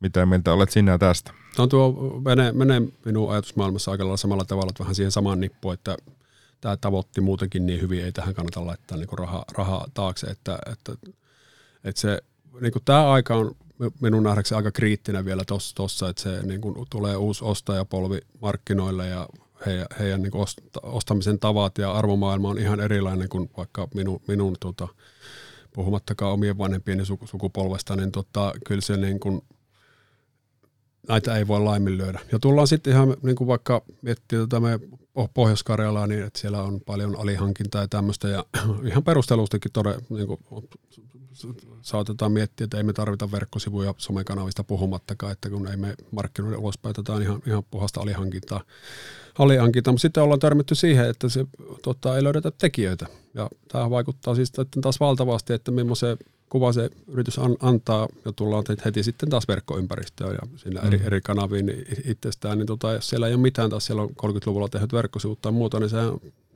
mitä 0.00 0.26
mieltä 0.26 0.52
olet 0.52 0.70
sinä 0.70 0.98
tästä? 0.98 1.32
No 1.58 1.66
tuo 1.66 2.20
menee, 2.24 2.52
menee 2.52 2.82
minun 3.04 3.32
ajatusmaailmassa 3.32 3.90
aika 3.90 4.04
lailla 4.04 4.16
samalla 4.16 4.44
tavalla, 4.44 4.70
että 4.70 4.84
vähän 4.84 4.94
siihen 4.94 5.12
samaan 5.12 5.40
nippuun, 5.40 5.74
että 5.74 5.96
tämä 6.60 6.76
tavoitti 6.76 7.20
muutenkin 7.20 7.66
niin 7.66 7.80
hyvin, 7.80 8.04
ei 8.04 8.12
tähän 8.12 8.34
kannata 8.34 8.66
laittaa 8.66 8.98
niin 8.98 9.18
rahaa, 9.18 9.44
rahaa 9.52 9.86
taakse, 9.94 10.26
että, 10.26 10.58
että, 10.72 10.92
että 11.84 12.00
se, 12.00 12.22
niin 12.60 12.72
tämä 12.84 13.10
aika 13.10 13.34
on 13.34 13.56
minun 14.00 14.22
nähdäkseni 14.22 14.56
aika 14.56 14.70
kriittinen 14.70 15.24
vielä 15.24 15.42
tuossa, 15.74 16.08
että 16.08 16.22
se 16.22 16.42
niin 16.42 16.60
kuin 16.60 16.86
tulee 16.90 17.16
uusi 17.16 17.44
ostajapolvi 17.44 18.18
markkinoille 18.40 19.08
ja 19.08 19.28
heidän, 19.66 19.86
heidän 19.98 20.22
niin 20.22 20.32
ostamisen 20.82 21.38
tavat 21.38 21.78
ja 21.78 21.92
arvomaailma 21.92 22.48
on 22.48 22.58
ihan 22.58 22.80
erilainen 22.80 23.28
kuin 23.28 23.50
vaikka 23.56 23.88
minun, 23.94 24.20
minun 24.28 24.56
tota, 24.60 24.88
puhumattakaan 25.72 26.32
omien 26.32 26.58
vanhempien 26.58 27.06
sukupolvesta, 27.24 27.96
niin 27.96 28.12
tota, 28.12 28.52
kyllä 28.66 28.80
se 28.80 28.96
niin 28.96 29.20
kuin, 29.20 29.42
näitä 31.08 31.36
ei 31.36 31.46
voi 31.46 31.60
laiminlyödä. 31.60 32.20
Ja 32.32 32.38
tullaan 32.38 32.68
sitten 32.68 32.92
ihan 32.92 33.16
niin 33.22 33.36
kuin 33.36 33.48
vaikka 33.48 33.82
miettiä 34.02 34.38
tätä 34.38 34.60
me 34.60 34.80
Pohjois-Karjalaa, 35.34 36.06
niin 36.06 36.22
että 36.22 36.38
siellä 36.38 36.62
on 36.62 36.80
paljon 36.86 37.16
alihankintaa 37.18 37.80
ja 37.80 37.88
tämmöistä, 37.88 38.28
ja 38.28 38.44
ihan 38.88 39.04
perustelustakin 39.04 39.72
tode, 39.72 39.94
niin 40.10 40.26
kuin, 40.26 40.40
saatetaan 41.82 42.32
miettiä, 42.32 42.64
että 42.64 42.76
ei 42.76 42.82
me 42.82 42.92
tarvita 42.92 43.32
verkkosivuja 43.32 43.94
somekanavista 43.96 44.64
puhumattakaan, 44.64 45.32
että 45.32 45.50
kun 45.50 45.68
ei 45.68 45.76
me 45.76 45.94
markkinoiden 46.10 46.58
ulospäin, 46.58 46.94
on 47.08 47.22
ihan, 47.22 47.42
ihan 47.46 47.62
puhasta 47.70 48.00
alihankintaa 48.00 48.60
alihankinta, 49.38 49.92
mutta 49.92 50.02
sitten 50.02 50.22
ollaan 50.22 50.40
törmätty 50.40 50.74
siihen, 50.74 51.10
että 51.10 51.28
se 51.28 51.46
tota, 51.82 52.16
ei 52.16 52.24
löydetä 52.24 52.50
tekijöitä. 52.50 53.06
Ja 53.34 53.48
tämä 53.72 53.90
vaikuttaa 53.90 54.34
siis 54.34 54.52
taas 54.80 55.00
valtavasti, 55.00 55.52
että 55.52 55.70
millaisen 55.70 56.16
kuva 56.48 56.72
se 56.72 56.90
yritys 57.08 57.38
an, 57.38 57.56
antaa, 57.60 58.08
ja 58.24 58.32
tullaan 58.32 58.64
heti 58.84 59.02
sitten 59.02 59.28
taas 59.28 59.48
verkkoympäristöön 59.48 60.32
ja 60.42 60.48
siinä 60.56 60.80
mm. 60.80 60.86
eri, 60.86 61.00
eri 61.04 61.20
kanaviin 61.20 61.86
itsestään, 62.04 62.58
niin 62.58 62.66
tota, 62.66 62.92
jos 62.92 63.08
siellä 63.08 63.26
ei 63.26 63.34
ole 63.34 63.42
mitään, 63.42 63.70
taas 63.70 63.86
siellä 63.86 64.02
on 64.02 64.08
30-luvulla 64.08 64.68
tehnyt 64.68 64.92
verkkosivut 64.92 65.40
tai 65.40 65.52
muuta, 65.52 65.80
niin 65.80 65.90
se, 65.90 65.96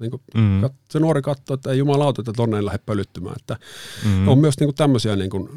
niin 0.01 0.11
kuin, 0.11 0.23
mm. 0.35 0.61
kat, 0.61 0.73
se 0.91 1.01
nuori 1.01 1.23
katsoo, 1.23 1.55
että 1.55 1.71
ei 1.71 1.79
jumalauta, 1.79 2.21
että 2.21 2.33
tonne 2.33 2.57
ei 2.57 2.65
lähde 2.65 2.79
pölyttymään. 2.87 3.37
Että 3.41 3.57
mm. 4.05 4.29
On 4.29 4.39
myös 4.39 4.59
niin 4.61 4.67
kuin 4.67 4.77
tämmöisiä 4.77 5.17
niin 5.17 5.31
kuin, 5.31 5.49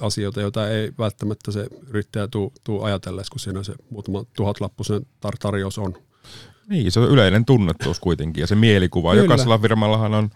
asioita, 0.00 0.40
joita 0.40 0.68
ei 0.68 0.92
välttämättä 0.98 1.52
se 1.52 1.66
yrittäjä 1.88 2.28
tuu, 2.28 2.52
tuu 2.64 2.82
ajatellessa, 2.82 3.30
kun 3.30 3.40
siinä 3.40 3.62
se 3.62 3.74
muutama 3.90 4.24
tuhatlappuisen 4.36 5.02
tar- 5.02 5.38
tarjous 5.40 5.78
on. 5.78 5.94
Niin, 6.68 6.92
se 6.92 7.00
on 7.00 7.10
yleinen 7.10 7.44
tunnettuus 7.44 8.00
kuitenkin 8.00 8.40
ja 8.40 8.46
se 8.46 8.54
mielikuva. 8.54 9.10
Kyllä. 9.10 9.24
Jokaisella 9.24 9.58
firmallahan 9.58 10.14
on, 10.14 10.30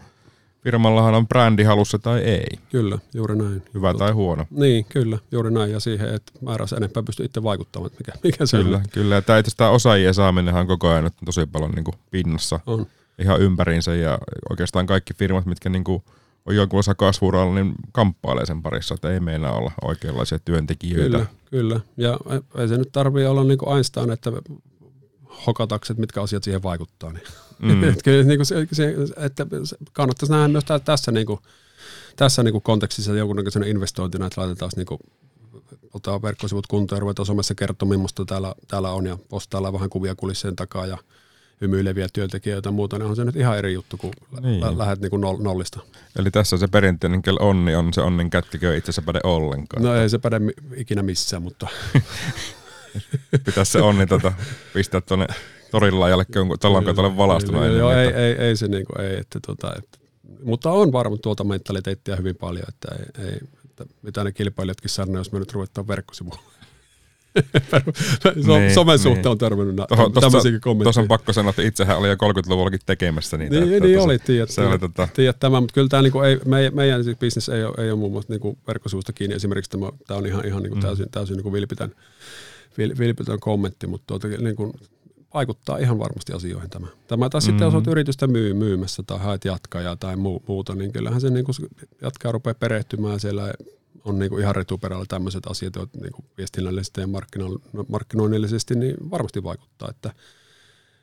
firmallahan 0.64 1.14
on 1.14 1.28
brändi 1.28 1.62
halussa 1.62 1.98
tai 1.98 2.20
ei. 2.20 2.46
Kyllä, 2.70 2.98
juuri 3.14 3.36
näin. 3.36 3.62
Hyvä 3.74 3.90
Tuota, 3.90 4.04
tai 4.04 4.12
huono. 4.12 4.46
Niin, 4.50 4.84
kyllä, 4.84 5.18
juuri 5.32 5.50
näin. 5.50 5.72
Ja 5.72 5.80
siihen, 5.80 6.14
että 6.14 6.32
määrässä 6.40 6.76
enempää 6.76 7.02
pystyy 7.02 7.26
itse 7.26 7.42
vaikuttamaan, 7.42 7.86
että 7.92 7.98
mikä, 7.98 8.18
mikä 8.24 8.46
se 8.46 8.56
kyllä, 8.56 8.76
on. 8.76 8.82
Kyllä, 8.92 9.14
ja 9.14 9.22
tämä 9.56 9.70
osaajien 9.70 10.14
saaminenhan 10.14 10.60
on 10.60 10.66
koko 10.66 10.88
ajan 10.88 11.10
tosi 11.24 11.46
paljon 11.46 11.70
niin 11.70 11.84
kuin 11.84 11.94
pinnassa 12.10 12.60
on. 12.66 12.86
ihan 13.18 13.40
ympäriinsä 13.40 13.94
ja 13.94 14.18
oikeastaan 14.50 14.86
kaikki 14.86 15.14
firmat, 15.14 15.46
mitkä 15.46 15.68
niin 15.68 15.84
kuin 15.84 16.02
on 16.46 16.56
jonkunlaisella 16.56 16.94
kasvuuralla, 16.94 17.54
niin 17.54 17.74
kamppailee 17.92 18.46
sen 18.46 18.62
parissa, 18.62 18.94
että 18.94 19.10
ei 19.10 19.20
meillä 19.20 19.52
olla 19.52 19.72
oikeanlaisia 19.82 20.38
työntekijöitä. 20.38 21.16
Kyllä, 21.18 21.26
kyllä. 21.50 21.80
Ja 21.96 22.18
ei 22.58 22.68
se 22.68 22.76
nyt 22.76 22.92
tarvitse 22.92 23.28
olla 23.28 23.44
niin 23.44 23.58
kuin 23.58 23.76
Einstein, 23.76 24.10
että 24.10 24.32
hokatakset, 25.46 25.98
mitkä 25.98 26.22
asiat 26.22 26.44
siihen 26.44 26.62
vaikuttaa. 26.62 27.12
Niin. 27.12 27.24
Mm. 27.58 27.84
että, 27.88 28.10
niin 28.10 28.38
kuin 28.38 28.46
se, 28.46 28.66
se, 28.72 28.94
että 29.16 29.46
kannattaisi 29.92 30.32
nähdä 30.32 30.48
myös 30.48 30.64
tässä, 30.84 31.12
niin 31.12 31.26
kuin, 31.26 31.40
tässä 32.16 32.42
niin 32.42 32.52
kuin 32.52 32.62
kontekstissa 32.62 33.12
jonkunnäköisenä 33.12 33.66
investointina, 33.66 34.26
että 34.26 34.40
laitetaan 34.40 34.70
niin 34.76 34.86
kuin, 34.86 35.00
ottaa 35.94 36.22
verkkosivut 36.22 36.66
kuntoon 36.66 36.96
ja 36.96 37.00
ruvetaan 37.00 37.26
somessa 37.26 37.54
kertomaan, 37.54 37.98
millaista 37.98 38.24
täällä, 38.24 38.54
täällä 38.68 38.90
on 38.90 39.06
ja 39.06 39.18
postaillaan 39.28 39.74
vähän 39.74 39.90
kuvia 39.90 40.14
kulissien 40.14 40.56
takaa 40.56 40.86
ja 40.86 40.98
hymyileviä 41.60 42.08
työntekijöitä 42.12 42.68
ja 42.68 42.72
muuta, 42.72 42.98
niin 42.98 43.06
on 43.06 43.16
se 43.16 43.24
nyt 43.24 43.36
ihan 43.36 43.58
eri 43.58 43.72
juttu, 43.72 43.96
kun 43.96 44.12
niin. 44.40 44.60
lä- 44.60 44.78
lähdet 44.78 45.00
niin 45.00 45.10
kuin 45.10 45.20
nollista. 45.20 45.80
Eli 46.16 46.30
tässä 46.30 46.56
se 46.56 46.68
perinteinen 46.68 47.22
onni 47.40 47.74
on 47.74 47.92
se 47.92 48.00
onnin 48.00 48.30
kättikö 48.30 48.76
itse 48.76 48.90
asiassa 48.90 49.02
päde 49.02 49.20
ollenkaan. 49.24 49.82
No 49.82 49.94
ei 49.94 50.08
se 50.08 50.18
päde 50.18 50.40
ikinä 50.76 51.02
missään, 51.02 51.42
mutta 51.42 51.68
Pitäisi 53.44 53.72
se 53.72 53.82
onni 53.82 54.06
tota, 54.06 54.32
pistää 54.74 55.00
tuonne 55.00 55.26
torilla 55.70 56.04
ajalle, 56.04 56.24
kun 56.24 56.58
tuolla 56.60 56.78
on 56.78 56.94
tuolle 56.94 57.16
valastunut. 57.16 57.66
Joo, 57.66 57.92
ei, 57.92 58.08
ei, 58.08 58.32
ei, 58.32 58.56
se 58.56 58.68
niinku, 58.68 58.92
ei, 58.98 59.16
että 59.20 59.40
tota, 59.46 59.74
että 59.78 59.98
mutta 60.42 60.70
on 60.70 60.92
varmaan 60.92 61.20
tuota 61.20 61.44
mentaliteettia 61.44 62.16
hyvin 62.16 62.36
paljon, 62.36 62.64
että, 62.68 62.88
ei, 62.98 63.26
ei, 63.26 63.38
että 63.64 63.84
mitä 64.02 64.24
ne 64.24 64.32
kilpailijatkin 64.32 64.90
sanoo, 64.90 65.16
jos 65.16 65.32
me 65.32 65.38
nyt 65.38 65.52
ruvetaan 65.52 65.88
verkkosivuun. 65.88 66.38
so, 68.46 68.58
niin, 68.58 68.74
somen 68.74 68.92
niin. 68.92 68.98
suhteen 68.98 69.26
on 69.26 69.38
törmännyt 69.38 69.76
nä- 69.76 69.86
tämmöisiäkin 70.20 70.60
kommentteja. 70.60 70.84
Tuossa 70.84 71.00
on 71.00 71.08
pakko 71.08 71.32
sanoa, 71.32 71.50
että 71.50 71.62
itsehän 71.62 71.98
oli 71.98 72.08
jo 72.08 72.14
30-luvullakin 72.14 72.80
tekemässä 72.86 73.36
niitä. 73.36 73.60
Niin, 73.60 73.82
niin 73.82 74.00
oli, 74.00 74.18
tiedät, 74.18 74.50
se 74.50 74.60
oli 74.60 74.78
tota... 74.78 75.08
tiedät 75.14 75.40
tämä, 75.40 75.60
mutta 75.60 75.74
kyllä 75.74 75.88
tämä 75.88 76.02
niinku 76.02 76.20
ei, 76.20 76.40
meidän, 76.44 76.74
meidän 76.74 77.04
siis 77.04 77.18
bisnes 77.18 77.48
ei 77.48 77.64
ole, 77.64 77.74
ei 77.84 77.90
ole 77.90 77.98
muun 77.98 78.12
muassa 78.12 78.32
niinku 78.32 78.58
verkkosivusta 78.66 79.12
kiinni. 79.12 79.36
Esimerkiksi 79.36 79.70
tämä, 79.70 79.86
tämä 80.06 80.18
on 80.18 80.26
ihan, 80.26 80.46
ihan 80.46 80.62
niinku 80.62 80.76
mm. 80.76 80.82
täysin, 80.82 81.06
täysin 81.10 81.36
niinku 81.36 81.52
vilpitön, 81.52 81.94
vilpitön 82.78 83.40
kommentti, 83.40 83.86
mutta 83.86 84.04
tuota, 84.06 84.28
niinku, 84.28 84.72
vaikuttaa 85.34 85.78
ihan 85.78 85.98
varmasti 85.98 86.32
asioihin 86.32 86.70
tämä. 86.70 86.86
Tämä 87.08 87.30
taas 87.30 87.44
mm-hmm. 87.44 87.52
sitten, 87.52 87.64
jos 87.64 87.74
olet 87.74 87.86
yritystä 87.86 88.26
myy, 88.26 88.54
myymässä 88.54 89.02
tai 89.02 89.18
haet 89.18 89.44
jatkajaa 89.44 89.96
tai 89.96 90.16
muu, 90.16 90.42
muuta, 90.48 90.74
niin 90.74 90.92
kyllähän 90.92 91.20
se 91.20 91.30
niin 91.30 91.44
jatkaa 92.02 92.32
rupeaa 92.32 92.54
perehtymään 92.54 93.20
siellä 93.20 93.52
on 94.04 94.18
niin 94.18 94.30
kuin 94.30 94.42
ihan 94.42 94.56
retuperällä 94.56 95.04
tämmöiset 95.08 95.46
asiat, 95.46 95.76
joita 95.76 95.98
niin 95.98 96.12
kuin 96.12 96.24
viestinnällisesti 96.38 97.00
ja 97.00 97.08
markkinoinnillisesti 97.88 98.74
niin 98.74 98.96
varmasti 99.10 99.42
vaikuttaa. 99.42 99.90
Että, 99.90 100.12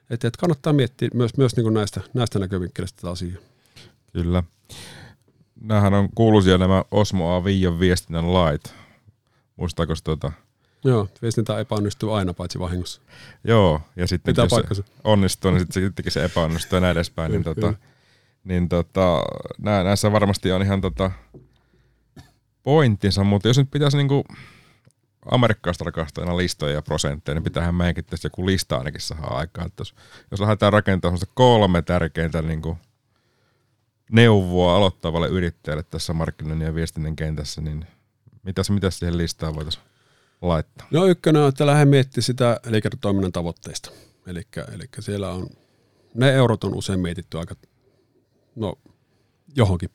että, 0.10 0.28
että 0.28 0.40
kannattaa 0.40 0.74
miettiä 0.74 1.10
myös, 1.14 1.38
myös 1.38 1.56
niin 1.56 1.64
kuin 1.64 1.74
näistä, 1.74 2.02
näistä 2.14 2.40
näkövinkkelistä 2.40 2.96
tätä 2.96 3.10
asiaa. 3.12 3.42
Kyllä. 4.14 4.44
Nämähän 5.62 5.94
on 5.94 6.10
kuuluisia 6.16 6.58
nämä 6.58 6.84
Osmo 6.92 7.42
A5 7.42 7.80
viestinnän 7.80 8.34
lait. 8.34 8.74
Muistaako 9.56 9.94
tuota? 10.04 10.32
Joo, 10.84 11.08
viestintä 11.22 11.60
epäonnistuu 11.60 12.13
aina 12.13 12.34
paitsi 12.34 12.60
vahingossa. 12.60 13.02
Joo, 13.44 13.82
ja 13.96 14.08
sitten 14.08 14.34
Pitää 14.34 14.48
jos 14.68 14.78
se 14.78 14.84
onnistuu, 15.04 15.52
niin 15.52 15.60
sitten 15.60 15.84
sittenkin 15.84 16.12
se 16.12 16.26
epäonnistuu 16.26 16.78
ja 16.78 16.82
näin 16.82 16.92
edespäin. 16.92 17.32
niin, 17.32 17.44
tota, 17.44 17.74
niin 18.44 18.70
tota, 18.70 19.24
näissä 19.60 20.12
varmasti 20.12 20.52
on 20.52 20.62
ihan 20.62 20.82
tota, 20.82 21.12
pointtinsa, 22.63 23.24
mutta 23.24 23.48
jos 23.48 23.58
nyt 23.58 23.72
pitäisi 23.72 23.98
niinku 23.98 24.24
amerikkalaista 25.32 25.84
rakastajana 25.84 26.38
listoja 26.38 26.74
ja 26.74 26.82
prosentteja, 26.82 27.36
niin 27.36 27.44
pitäähän 27.44 27.76
meidänkin 27.76 28.06
tässä 28.06 28.26
joku 28.26 28.46
lista 28.46 28.78
ainakin 28.78 29.02
saada 29.02 29.28
aikaan. 29.28 29.68
Että 29.68 29.82
jos, 29.82 29.96
jos 30.32 30.39
lähdetään 30.39 30.74
rakentamaan 30.74 31.20
kolme 31.34 31.82
tärkeintä 31.82 32.42
niinku 32.42 32.78
neuvoa 34.12 34.76
aloittavalle 34.76 35.28
yrittäjälle 35.28 35.84
tässä 35.84 36.13
markkinoinnin 36.13 36.65
ja 36.65 36.76
viestinnän 36.76 37.15
kentässä, 37.15 37.62
niin 37.62 37.86
mitäs, 38.44 38.70
mitäs 38.70 39.00
siihen 39.00 39.18
listaan 39.18 39.56
voitaisiin 39.56 39.86
laittaa? 40.41 40.88
No 40.91 41.06
ykkönen 41.06 41.41
on, 41.41 41.49
että 41.49 41.65
lähde 41.65 41.86
miettimään 41.86 42.23
sitä 42.23 42.60
liiketoiminnan 42.65 43.32
tavoitteista. 43.32 43.91
Eli 44.28 44.43
siellä 44.99 45.30
on, 45.30 45.49
ne 46.13 46.32
eurot 46.32 46.63
on 46.63 46.75
usein 46.75 46.99
mietitty 46.99 47.38
aika, 47.38 47.56
no 48.56 48.75
johonkin 49.56 49.89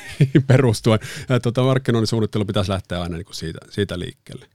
perustuen. 0.46 1.00
Ja 1.28 1.40
tuota, 1.40 1.62
markkinoinnin 1.62 2.06
suunnittelu 2.06 2.44
pitäisi 2.44 2.70
lähteä 2.70 3.00
aina 3.00 3.16
niin 3.16 3.26
siitä, 3.30 3.58
siitä 3.70 3.98
liikkeelle. 3.98 4.46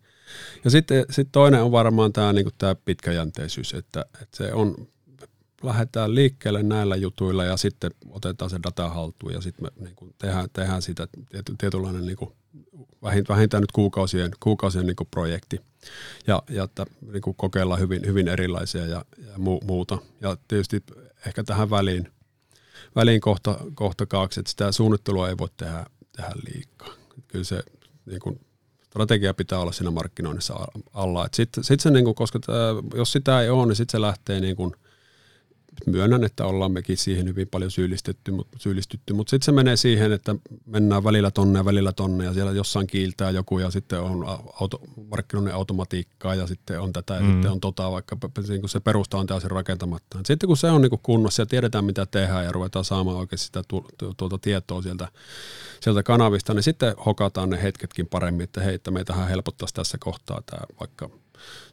Ja 0.64 0.70
sitten 0.70 1.06
sit 1.10 1.28
toinen 1.32 1.64
on 1.64 1.72
varmaan 1.72 2.14
tämä, 2.14 2.34
niin 2.34 2.48
tämä 2.58 2.76
pitkäjänteisyys, 2.76 3.74
että, 3.74 4.06
että 4.22 4.38
se 4.38 4.54
on, 4.54 4.88
lähdetään 5.64 6.16
liikkeelle 6.16 6.64
näillä 6.64 6.96
jutuilla 6.96 7.44
ja 7.44 7.58
sitten 7.58 7.92
otetaan 8.10 8.50
se 8.50 8.60
data 8.64 8.90
haltuun 8.90 9.34
ja 9.34 9.42
sitten 9.42 9.66
me 9.66 9.84
niin 9.86 9.96
kuin 9.96 10.16
tehdään, 10.18 10.50
tehdään 10.54 10.82
siitä 10.82 11.08
tietynlainen 11.58 12.06
niin 12.06 12.18
kuin 12.18 12.32
vähintään 13.30 13.62
nyt 13.62 13.72
kuukausien, 13.72 14.32
kuukausien 14.40 14.86
niin 14.86 14.96
kuin 14.96 15.08
projekti 15.12 15.62
ja, 16.28 16.44
ja 16.50 16.64
että 16.64 16.86
niin 17.12 17.22
kuin 17.22 17.36
kokeillaan 17.36 17.80
hyvin, 17.80 18.06
hyvin 18.06 18.28
erilaisia 18.28 18.86
ja, 18.86 19.06
ja 19.18 19.34
muuta. 19.64 19.98
Ja 20.22 20.38
tietysti 20.48 20.84
ehkä 21.28 21.44
tähän 21.44 21.70
väliin 21.70 22.12
väliin 22.96 23.22
kohta, 23.22 23.58
kohta 23.76 24.06
kaksi, 24.06 24.40
että 24.40 24.50
sitä 24.50 24.72
suunnittelua 24.72 25.30
ei 25.30 25.38
voi 25.38 25.48
tehdä, 25.58 25.86
tehdä 26.16 26.32
liikaa. 26.48 26.94
Kyllä 27.28 27.46
se 27.46 27.64
niin 28.06 28.20
kuin, 28.20 28.40
strategia 28.94 29.34
pitää 29.34 29.60
olla 29.60 29.72
siinä 29.72 29.92
markkinoinnissa 29.92 30.68
alla. 30.94 31.28
Sitten 31.34 31.64
sit 31.64 31.80
se, 31.80 31.92
niin 31.92 32.06
kuin, 32.06 32.16
koska 32.16 32.40
tää, 32.40 32.56
jos 32.96 33.12
sitä 33.12 33.42
ei 33.42 33.50
ole, 33.50 33.66
niin 33.66 33.76
sitten 33.76 33.92
se 33.92 34.02
lähtee 34.02 34.40
niin 34.40 34.56
kuin, 34.56 34.72
myönnän, 35.86 36.24
että 36.24 36.46
ollaan 36.46 36.72
mekin 36.72 36.98
siihen 36.98 37.28
hyvin 37.28 37.48
paljon 37.48 37.72
syyllistetty, 37.72 38.32
syyllistytty, 38.58 39.14
mutta 39.14 39.30
sitten 39.30 39.46
se 39.46 39.52
menee 39.52 39.76
siihen, 39.76 40.12
että 40.12 40.36
mennään 40.66 41.04
välillä 41.04 41.32
tonne 41.32 41.60
ja 41.60 41.66
välillä 41.66 41.92
tonne 41.92 42.26
ja 42.26 42.34
siellä 42.34 42.52
jossain 42.52 42.88
kiiltää 42.88 43.30
joku 43.30 43.60
ja 43.60 43.72
sitten 43.72 44.02
on 44.02 44.26
auto, 44.62 44.82
markkinoinnin 45.10 45.56
automatiikkaa 45.56 46.36
ja 46.36 46.48
sitten 46.48 46.82
on 46.82 46.94
tätä 46.94 47.14
ja 47.14 47.22
mm. 47.22 47.32
sitten 47.32 47.52
on 47.52 47.60
tota, 47.60 47.92
vaikka 47.92 48.18
niin 48.48 48.70
se 48.70 48.80
perusta 48.80 49.18
on 49.18 49.28
täysin 49.28 49.52
rakentamatta. 49.52 50.20
Sitten 50.26 50.48
kun 50.48 50.58
se 50.58 50.72
on 50.72 50.82
niin 50.82 51.00
kunnossa 51.04 51.42
ja 51.42 51.46
tiedetään 51.46 51.86
mitä 51.86 52.06
tehdään 52.06 52.46
ja 52.46 52.52
ruvetaan 52.52 52.86
saamaan 52.86 53.18
oikeasti 53.18 53.46
sitä 53.46 53.64
tu, 53.68 53.86
tu, 53.98 54.14
tuota 54.14 54.38
tietoa 54.38 54.82
sieltä, 54.82 55.08
sieltä 55.80 56.04
kanavista, 56.04 56.54
niin 56.54 56.64
sitten 56.64 56.96
hokataan 57.06 57.50
ne 57.50 57.64
hetketkin 57.64 58.08
paremmin, 58.08 58.44
että 58.44 58.62
hei, 58.62 58.76
että 58.76 58.92
meitähän 58.92 59.28
helpottaisi 59.28 59.74
tässä 59.74 59.98
kohtaa 59.98 60.42
tämä 60.46 60.62
vaikka– 60.80 61.10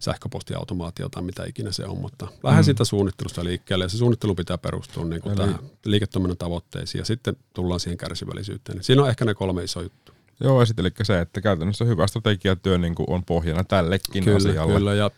sähköpostiautomaatio 0.01 1.09
tai 1.09 1.23
mitä 1.23 1.45
ikinä 1.45 1.73
se 1.73 1.85
on, 1.85 1.99
mutta 1.99 2.29
vähän 2.43 2.61
mm. 2.61 2.65
siitä 2.65 2.85
suunnittelusta 2.85 3.45
liikkeelle 3.45 3.85
ja 3.85 3.89
se 3.89 3.99
suunnittelu 3.99 4.35
pitää 4.35 4.59
perustua 4.59 5.05
niin 5.05 5.23
kuin 5.23 5.37
tähän 5.37 5.59
liiketoiminnan 5.85 6.37
tavoitteisiin 6.37 6.99
ja 6.99 7.05
sitten 7.05 7.37
tullaan 7.55 7.81
siihen 7.81 7.99
kärsivällisyyteen. 7.99 8.83
Siinä 8.83 9.03
on 9.03 9.09
ehkä 9.09 9.25
ne 9.25 9.35
kolme 9.35 9.65
iso 9.65 9.83
juttu. 9.83 10.13
Joo, 10.41 10.63
eli 10.63 10.91
se, 11.03 11.21
että 11.21 11.41
käytännössä 11.41 11.85
hyvä 11.85 12.07
strategiatyö 12.07 12.79
niin 12.79 12.95
kuin 12.95 13.11
on 13.11 13.25
pohjana 13.25 13.65
tällekin 13.65 14.25
kyllä, 14.25 14.37
asialle. 14.37 14.75
Kyllä, 14.75 14.95
ja, 14.95 15.11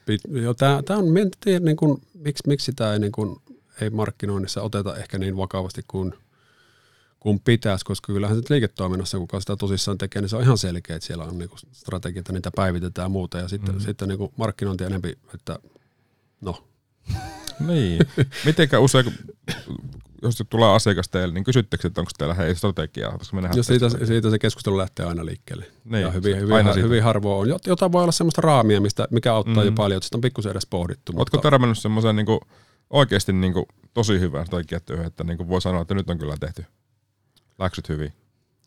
ja 0.42 0.55
tämä 0.85 0.98
on, 0.98 1.18
en 1.18 1.31
tiedä, 1.40 1.64
niin 1.64 1.76
kuin, 1.76 2.02
miksi, 2.14 2.42
miksi 2.46 2.64
sitä 2.64 2.92
ei, 2.92 2.98
niin 2.98 3.12
kuin, 3.12 3.40
ei 3.81 3.90
markkinoinnissa 3.90 4.62
oteta 4.62 4.96
ehkä 4.96 5.18
niin 5.18 5.37
vakavasti 5.37 5.83
kuin 5.88 6.14
kun 7.22 7.40
pitäisi, 7.40 7.85
koska 7.85 8.12
kyllähän 8.12 8.37
se 8.37 8.42
liiketoiminnassa, 8.50 9.18
kun 9.18 9.40
sitä 9.40 9.56
tosissaan 9.56 9.98
tekee, 9.98 10.22
niin 10.22 10.28
se 10.28 10.37
on 10.37 10.42
ihan 10.42 10.58
selkeä, 10.58 10.96
että 10.96 11.06
siellä 11.06 11.24
on 11.24 11.38
niinku 11.38 11.56
strategiat 11.72 12.28
niitä 12.28 12.50
päivitetään 12.56 13.04
ja 13.04 13.08
muuta. 13.08 13.38
Ja 13.38 13.48
sitten, 13.48 13.74
mm. 13.74 13.80
sitten 13.80 14.08
niinku 14.08 14.32
markkinointi 14.37 14.85
enempi, 14.85 15.18
että 15.35 15.58
no. 16.40 16.64
Niin. 17.66 18.00
Mitenkä 18.44 18.78
usein, 18.78 19.14
jos 20.22 20.42
tulee 20.50 20.74
asiakas 20.74 21.08
teille, 21.08 21.35
niin 21.35 21.44
kysyttekö, 21.44 21.88
että 21.88 22.00
onko 22.00 22.11
teillä 22.18 22.35
hei 22.35 22.54
strategiaa? 22.54 23.18
Koska 23.18 23.40
me 23.40 23.50
Jos 23.54 23.66
siitä, 23.66 23.88
siitä, 24.06 24.30
se 24.30 24.38
keskustelu 24.38 24.78
lähtee 24.78 25.06
aina 25.06 25.24
liikkeelle. 25.24 25.66
Niin, 25.85 26.02
ja 26.02 26.11
hyvin, 26.11 26.37
hyvin, 26.37 26.56
aina 26.56 26.72
hyvin 26.72 27.02
harvoin 27.02 27.52
on. 27.52 27.58
Jota 27.66 27.92
voi 27.92 28.02
olla 28.02 28.12
semmoista 28.12 28.40
raamia, 28.40 28.80
mistä, 28.80 29.08
mikä 29.11 29.35
auttaa 29.35 29.62
mm. 29.62 29.64
jo 29.64 29.72
paljon, 29.72 29.96
että 29.96 30.04
sitä 30.04 30.16
on 30.16 30.20
pikkusen 30.20 30.50
edes 30.50 30.66
pohdittu. 30.66 31.12
Oletko 31.16 31.37
mutta... 31.37 31.50
törmännyt 31.50 31.78
semmoisen 31.78 32.16
niin 32.16 32.26
oikeasti 32.90 33.32
niin 33.32 33.52
kuin, 33.52 33.66
tosi 33.94 34.20
hyvän 34.20 34.46
strategiatyöhön, 34.46 35.06
että 35.06 35.24
niin 35.24 35.37
kuin 35.37 35.48
voi 35.48 35.61
sanoa, 35.61 35.82
että 35.82 35.94
nyt 35.94 36.11
on 36.11 36.18
kyllä 36.18 36.37
tehty 36.40 36.64
läksyt 37.62 37.88
hyvin? 37.88 38.12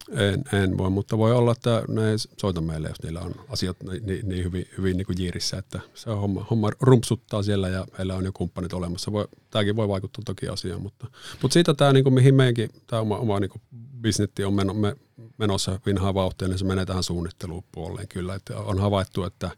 En, 0.10 0.43
en 0.62 0.77
voi, 0.77 0.89
mutta 0.89 1.17
voi 1.17 1.31
olla, 1.31 1.51
että 1.51 1.84
ne 1.88 2.03
soita 2.38 2.62
meille, 2.62 2.88
jos 2.88 3.03
niillä 3.03 3.21
on 3.21 3.36
asiat 3.49 3.77
niin, 3.84 4.29
niin 4.29 4.43
hyvin, 4.43 4.67
hyvin 4.77 4.97
niin 4.97 5.05
kuin 5.05 5.17
jiirissä, 5.19 5.58
että 5.58 5.79
se 5.93 6.10
homma, 6.10 6.45
homma 6.49 6.69
rumpsuttaa 6.81 7.43
siellä 7.43 7.69
ja 7.69 7.86
meillä 7.97 8.15
on 8.15 8.25
jo 8.25 8.31
kumppanit 8.34 8.73
olemassa. 8.73 9.12
Voi, 9.12 9.27
tämäkin 9.51 9.75
voi 9.75 9.88
vaikuttaa 9.88 10.23
toki 10.25 10.47
asiaan, 10.47 10.81
mutta, 10.81 11.08
mutta 11.41 11.53
siitä 11.53 11.73
tämä, 11.73 11.93
niin 11.93 12.03
kuin, 12.03 12.13
mihin 12.13 12.36
meidänkin 12.36 12.69
tämä 12.88 13.01
oma, 13.01 13.17
oma 13.17 13.39
niin 13.39 13.49
kuin 13.49 13.62
bisnetti 14.01 14.43
on 14.43 14.53
meno, 14.53 14.73
me, 14.73 14.95
menossa 15.38 15.79
vinhaa 15.86 16.13
vauhtia, 16.13 16.47
niin 16.47 16.60
se 16.60 16.65
menee 16.65 16.86
tähän 16.86 17.03
suunnitteluun 17.03 17.63
puoleen 17.71 18.08
kyllä. 18.08 18.36
Että 18.36 18.58
on 18.58 18.79
havaittu, 18.79 19.23
että 19.23 19.51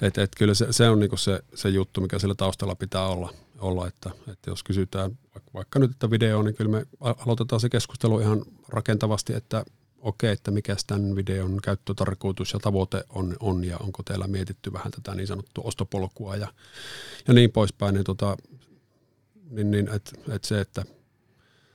et, 0.00 0.18
et 0.18 0.30
kyllä 0.36 0.54
se, 0.54 0.66
se 0.70 0.88
on 0.88 1.00
niinku 1.00 1.16
se, 1.16 1.40
se 1.54 1.68
juttu, 1.68 2.00
mikä 2.00 2.18
sillä 2.18 2.34
taustalla 2.34 2.74
pitää 2.74 3.06
olla, 3.06 3.34
olla 3.58 3.86
että, 3.86 4.10
että 4.28 4.50
jos 4.50 4.62
kysytään 4.62 5.18
vaikka, 5.54 5.78
nyt 5.78 5.90
että 5.90 6.10
video, 6.10 6.42
niin 6.42 6.54
kyllä 6.54 6.70
me 6.70 6.86
aloitetaan 7.00 7.60
se 7.60 7.68
keskustelu 7.68 8.20
ihan 8.20 8.44
rakentavasti, 8.68 9.34
että 9.34 9.64
okei, 9.98 10.32
että 10.32 10.50
mikä 10.50 10.76
tämän 10.86 11.16
videon 11.16 11.58
käyttötarkoitus 11.62 12.52
ja 12.52 12.58
tavoite 12.58 13.04
on, 13.08 13.36
on 13.40 13.64
ja 13.64 13.78
onko 13.78 14.02
teillä 14.02 14.26
mietitty 14.26 14.72
vähän 14.72 14.92
tätä 14.92 15.14
niin 15.14 15.26
sanottua 15.26 15.64
ostopolkua 15.66 16.36
ja, 16.36 16.52
ja 17.28 17.34
niin 17.34 17.52
poispäin, 17.52 17.94
niin, 17.94 18.04
tota, 18.04 18.36
niin, 19.50 19.70
niin 19.70 19.88
että 19.88 20.12
et 20.28 20.44
se, 20.44 20.60
että 20.60 20.84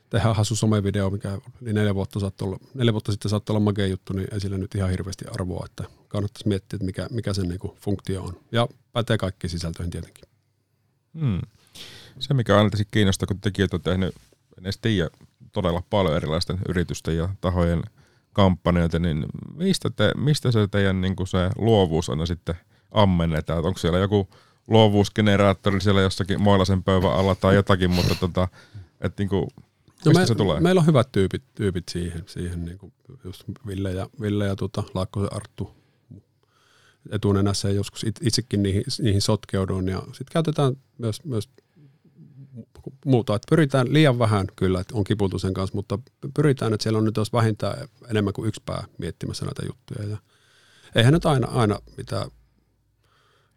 tehdään 0.09 0.35
hassu 0.35 0.55
somevideo, 0.55 1.09
mikä 1.09 1.37
niin 1.61 1.75
neljä 1.75 1.95
vuotta, 1.95 2.19
olla, 2.41 2.59
neljä 2.73 2.93
vuotta 2.93 3.11
sitten 3.11 3.29
saattoi 3.29 3.53
olla 3.53 3.65
makea 3.65 3.87
juttu, 3.87 4.13
niin 4.13 4.27
ei 4.33 4.39
sillä 4.39 4.57
nyt 4.57 4.75
ihan 4.75 4.89
hirveästi 4.89 5.25
arvoa, 5.25 5.65
että 5.65 5.83
kannattaisi 6.07 6.47
miettiä, 6.47 6.77
että 6.77 6.85
mikä, 6.85 7.07
mikä 7.11 7.33
sen 7.33 7.47
niin 7.47 7.59
funktio 7.75 8.23
on. 8.23 8.39
Ja 8.51 8.67
pätee 8.91 9.17
kaikki 9.17 9.49
sisältöihin 9.49 9.91
tietenkin. 9.91 10.23
Hmm. 11.19 11.41
Se, 12.19 12.33
mikä 12.33 12.57
aina 12.57 12.69
kiinnostaa, 12.91 13.27
kun 13.27 13.41
tekijät 13.41 13.73
on 13.73 13.81
tehnyt, 13.81 14.15
en 14.57 14.63
edes 14.63 14.77
tiedä, 14.77 15.09
todella 15.51 15.83
paljon 15.89 16.15
erilaisten 16.15 16.59
yritysten 16.69 17.17
ja 17.17 17.29
tahojen 17.41 17.83
kampanjoita, 18.33 18.99
niin 18.99 19.25
mistä, 19.55 19.89
te, 19.89 20.11
mistä 20.17 20.51
se 20.51 20.67
teidän 20.67 21.01
niin 21.01 21.15
kuin 21.15 21.27
se 21.27 21.49
luovuus 21.55 22.09
aina 22.09 22.25
sitten 22.25 22.55
ammennetaan? 22.91 23.65
Onko 23.65 23.79
siellä 23.79 23.99
joku 23.99 24.27
luovuusgeneraattori 24.67 25.81
siellä 25.81 26.01
jossakin 26.01 26.41
moilaisen 26.41 26.83
pöydän 26.83 27.11
alla 27.11 27.35
tai 27.35 27.55
jotakin, 27.55 27.91
mutta 27.91 28.15
tota, 28.15 28.47
että 29.01 29.23
niin 29.23 29.29
kuin, 29.29 29.47
No 30.05 30.11
me, 30.11 30.25
se 30.25 30.35
tulee? 30.35 30.59
Meillä 30.59 30.79
on 30.79 30.87
hyvät 30.87 31.11
tyypit, 31.11 31.43
tyypit 31.55 31.89
siihen, 31.89 32.23
siihen 32.25 32.65
niin 32.65 32.77
kuin 32.77 32.93
just 33.23 33.43
Ville 33.67 33.91
ja, 33.91 34.09
Ville 34.21 34.45
ja 34.45 34.55
tota, 34.55 34.83
Laakkosen 34.93 35.33
Arttu 35.33 35.75
etunenässä 37.11 37.67
ja 37.67 37.73
joskus 37.73 38.05
itsekin 38.21 38.63
niihin, 38.63 38.83
niihin 39.01 39.21
sotkeudun. 39.21 39.87
Ja 39.87 40.01
sitten 40.01 40.33
käytetään 40.33 40.77
myös, 40.97 41.25
myös 41.25 41.49
muuta. 43.05 43.35
Että 43.35 43.45
pyritään 43.49 43.93
liian 43.93 44.19
vähän 44.19 44.47
kyllä, 44.55 44.79
että 44.79 44.95
on 44.97 45.03
kipultu 45.03 45.39
sen 45.39 45.53
kanssa, 45.53 45.75
mutta 45.75 45.99
pyritään, 46.33 46.73
että 46.73 46.83
siellä 46.83 46.97
on 46.97 47.05
nyt 47.05 47.17
jos 47.17 47.33
vähintään 47.33 47.87
enemmän 48.09 48.33
kuin 48.33 48.47
yksi 48.47 48.61
pää 48.65 48.83
miettimässä 48.97 49.45
näitä 49.45 49.65
juttuja. 49.65 50.09
Ja 50.09 50.17
eihän 50.95 51.13
nyt 51.13 51.25
aina, 51.25 51.47
aina 51.47 51.79
mitään 51.97 52.31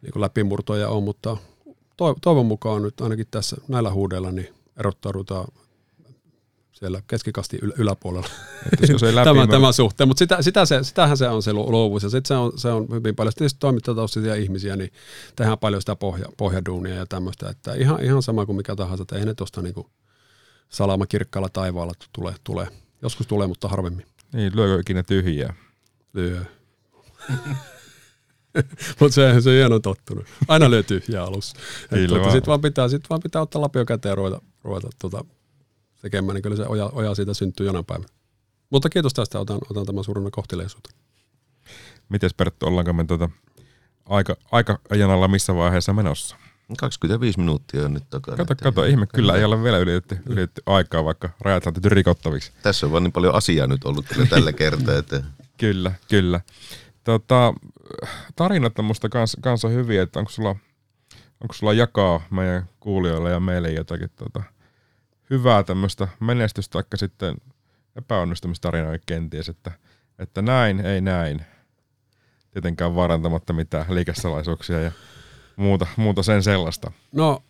niin 0.02 0.12
kuin 0.12 0.20
läpimurtoja 0.20 0.88
ole, 0.88 1.04
mutta 1.04 1.36
toivon 1.96 2.46
mukaan 2.46 2.82
nyt 2.82 3.00
ainakin 3.00 3.26
tässä 3.30 3.56
näillä 3.68 3.92
huudeilla 3.92 4.32
niin 4.32 4.54
erottaudutaan 4.76 5.48
siellä 6.82 7.02
keskikasti 7.06 7.58
yl- 7.64 7.74
yläpuolella 7.78 8.28
tämä, 9.24 9.46
tämä 9.46 9.72
suhteen. 9.72 10.08
Mutta 10.08 10.18
sitä, 10.18 10.42
sitä 10.42 10.64
se, 10.64 10.82
sitähän 10.82 11.16
se 11.16 11.28
on 11.28 11.42
se 11.42 11.52
luovuus 11.52 12.02
ja 12.02 12.10
sitten 12.10 12.28
se 12.28 12.34
on, 12.34 12.52
se 12.56 12.68
on 12.68 12.86
hyvin 12.90 13.16
paljon 13.16 13.32
tietysti 13.36 13.60
toimittataustaisia 13.60 14.34
ihmisiä, 14.34 14.76
niin 14.76 14.92
tehdään 15.36 15.58
paljon 15.58 15.82
sitä 15.82 15.96
pohja, 15.96 16.26
pohjaduunia 16.36 16.94
ja 16.94 17.06
tämmöistä, 17.06 17.50
että 17.50 17.74
ihan, 17.74 18.04
ihan 18.04 18.22
sama 18.22 18.46
kuin 18.46 18.56
mikä 18.56 18.76
tahansa, 18.76 19.02
että 19.02 19.16
ei 19.16 19.24
ne 19.24 19.34
tuosta 19.34 19.62
niinku 19.62 19.90
salama 20.68 21.06
kirkkaalla 21.06 21.48
taivaalla 21.48 21.92
tule, 22.12 22.34
tule. 22.44 22.68
Joskus 23.02 23.26
tulee, 23.26 23.46
mutta 23.46 23.68
harvemmin. 23.68 24.06
Niin, 24.32 24.56
lyökö 24.56 24.80
ikinä 24.80 25.02
tyhjää? 25.02 25.54
Lyö. 26.12 26.44
Mutta 29.00 29.14
se, 29.14 29.40
se 29.40 29.50
hieno 29.50 29.78
tottunut. 29.78 30.24
Aina 30.48 30.70
lyö 30.70 30.82
tyhjää 30.82 31.24
alussa. 31.24 31.56
Tuota, 32.08 32.24
sitten 32.24 32.46
vaan, 32.46 32.60
pitää, 32.60 32.88
sit 32.88 33.10
vaan 33.10 33.20
pitää 33.22 33.42
ottaa 33.42 33.62
lapio 33.62 33.84
käteen 33.84 34.10
ja 34.10 34.14
ruveta, 34.14 34.40
ruveta 34.64 34.88
tuota, 34.98 35.24
tekemään, 36.02 36.34
niin 36.34 36.42
kyllä 36.42 36.56
se 36.56 36.66
oja, 36.66 36.86
oja 36.92 37.14
siitä 37.14 37.34
syntyy 37.34 37.66
jonain 37.66 37.84
päivänä. 37.84 38.08
Mutta 38.70 38.88
kiitos 38.88 39.14
tästä, 39.14 39.40
otan, 39.40 39.58
otan 39.70 39.86
tämän 39.86 40.04
suurena 40.04 40.30
kohteleisuutta. 40.30 40.90
Mites 42.08 42.34
Perttu, 42.34 42.66
ollaanko 42.66 42.92
me 42.92 43.04
tuota 43.04 43.30
aika, 44.04 44.36
aika 44.52 44.78
ajanalla 44.90 45.28
missä 45.28 45.54
vaiheessa 45.54 45.92
menossa? 45.92 46.36
25 46.78 47.38
minuuttia 47.38 47.84
on 47.84 47.94
nyt 47.94 48.10
takana. 48.10 48.36
Kato, 48.36 48.54
kato, 48.62 48.84
ihme, 48.84 49.06
kyllä 49.06 49.36
ei 49.36 49.44
ole 49.44 49.62
vielä 49.62 49.78
ylitetty, 49.78 50.18
ylitetty 50.26 50.62
aikaa, 50.66 51.04
vaikka 51.04 51.30
rajat 51.40 51.66
on 51.66 51.74
rikottaviksi. 51.84 52.52
Tässä 52.62 52.86
on 52.86 52.92
vaan 52.92 53.02
niin 53.02 53.12
paljon 53.12 53.34
asiaa 53.34 53.66
nyt 53.66 53.84
ollut 53.84 54.06
kyllä 54.08 54.26
tällä 54.26 54.52
kertaa. 54.62 54.96
Että... 54.96 55.22
kyllä, 55.58 55.92
kyllä. 56.08 56.40
Tota, 57.04 57.54
tarinat 58.36 58.78
on 58.78 58.84
musta 58.84 59.08
kans, 59.08 59.36
kanssa 59.40 59.68
hyviä, 59.68 60.02
että 60.02 60.18
onko 60.18 60.30
sulla, 60.30 60.56
onko 61.40 61.54
sulla 61.54 61.72
jakaa 61.72 62.20
meidän 62.30 62.68
kuulijoille 62.80 63.30
ja 63.30 63.40
meille 63.40 63.70
jotakin 63.70 64.10
tota, 64.16 64.42
hyvää 65.30 65.62
tämmöistä 65.62 66.08
menestystä, 66.20 66.74
vaikka 66.74 66.96
sitten 66.96 67.36
epäonnistumistarinoja 67.96 68.98
kenties, 69.06 69.48
että, 69.48 69.72
että 70.18 70.42
näin, 70.42 70.80
ei 70.80 71.00
näin. 71.00 71.42
Tietenkään 72.50 72.94
varantamatta 72.94 73.52
mitään 73.52 73.86
liikesalaisuuksia 73.88 74.80
ja 74.80 74.92
muuta, 75.56 75.86
muuta 75.96 76.22
sen 76.22 76.42
sellaista. 76.42 76.92
No, 77.12 77.42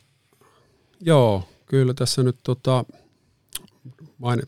joo, 1.01 1.49
kyllä 1.67 1.95
tässä 1.95 2.23
nyt 2.23 2.37
tota, 2.43 2.85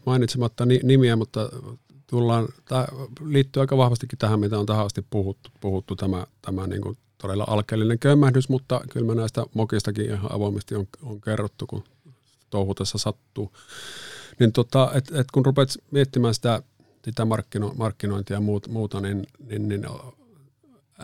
mainitsematta 0.07 0.67
nimiä, 0.83 1.17
mutta 1.17 1.49
tullaan, 2.07 2.49
tämä 2.65 2.87
liittyy 3.25 3.61
aika 3.61 3.77
vahvastikin 3.77 4.19
tähän, 4.19 4.41
mitä 4.41 4.59
on 4.59 4.67
tähän 4.67 4.87
asti 4.87 5.07
puhuttu, 5.11 5.51
puhuttu 5.61 5.97
tämä, 5.97 6.27
tämä 6.43 6.67
niin 6.67 6.83
kuin 6.83 6.97
todella 7.19 7.45
alkeellinen 7.49 7.99
kömmähdys, 7.99 8.49
mutta 8.49 8.81
kyllä 8.91 9.07
mä 9.07 9.15
näistä 9.15 9.45
mokistakin 9.55 10.05
ihan 10.05 10.33
avoimesti 10.33 10.75
on, 10.75 10.87
on 11.03 11.21
kerrottu, 11.21 11.67
kun 11.67 11.85
touhutessa 12.55 12.99
sattuu. 12.99 13.53
Niin 14.39 14.53
tota, 14.53 14.91
et, 14.95 15.13
et 15.15 15.31
kun 15.33 15.45
rupeat 15.45 15.69
miettimään 15.91 16.35
sitä, 16.35 16.63
sitä 17.05 17.25
markkino, 17.25 17.73
markkinointia 17.77 18.37
ja 18.37 18.41
muut, 18.41 18.69
muuta, 18.69 19.01
niin, 19.01 19.27
niin, 19.49 19.69
niin 19.69 19.87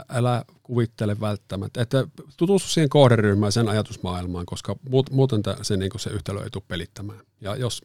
älä 0.08 0.44
kuvittele 0.62 1.20
välttämättä. 1.20 1.82
Että 1.82 2.06
tutustu 2.36 2.68
siihen 2.68 2.88
kohderyhmään 2.88 3.52
sen 3.52 3.68
ajatusmaailmaan, 3.68 4.46
koska 4.46 4.76
muuten 5.10 5.42
se, 5.62 5.76
niin 5.76 5.90
se 5.96 6.10
yhtälö 6.10 6.42
ei 6.42 6.50
tule 6.50 6.62
pelittämään. 6.68 7.20
Ja 7.40 7.56
jos 7.56 7.82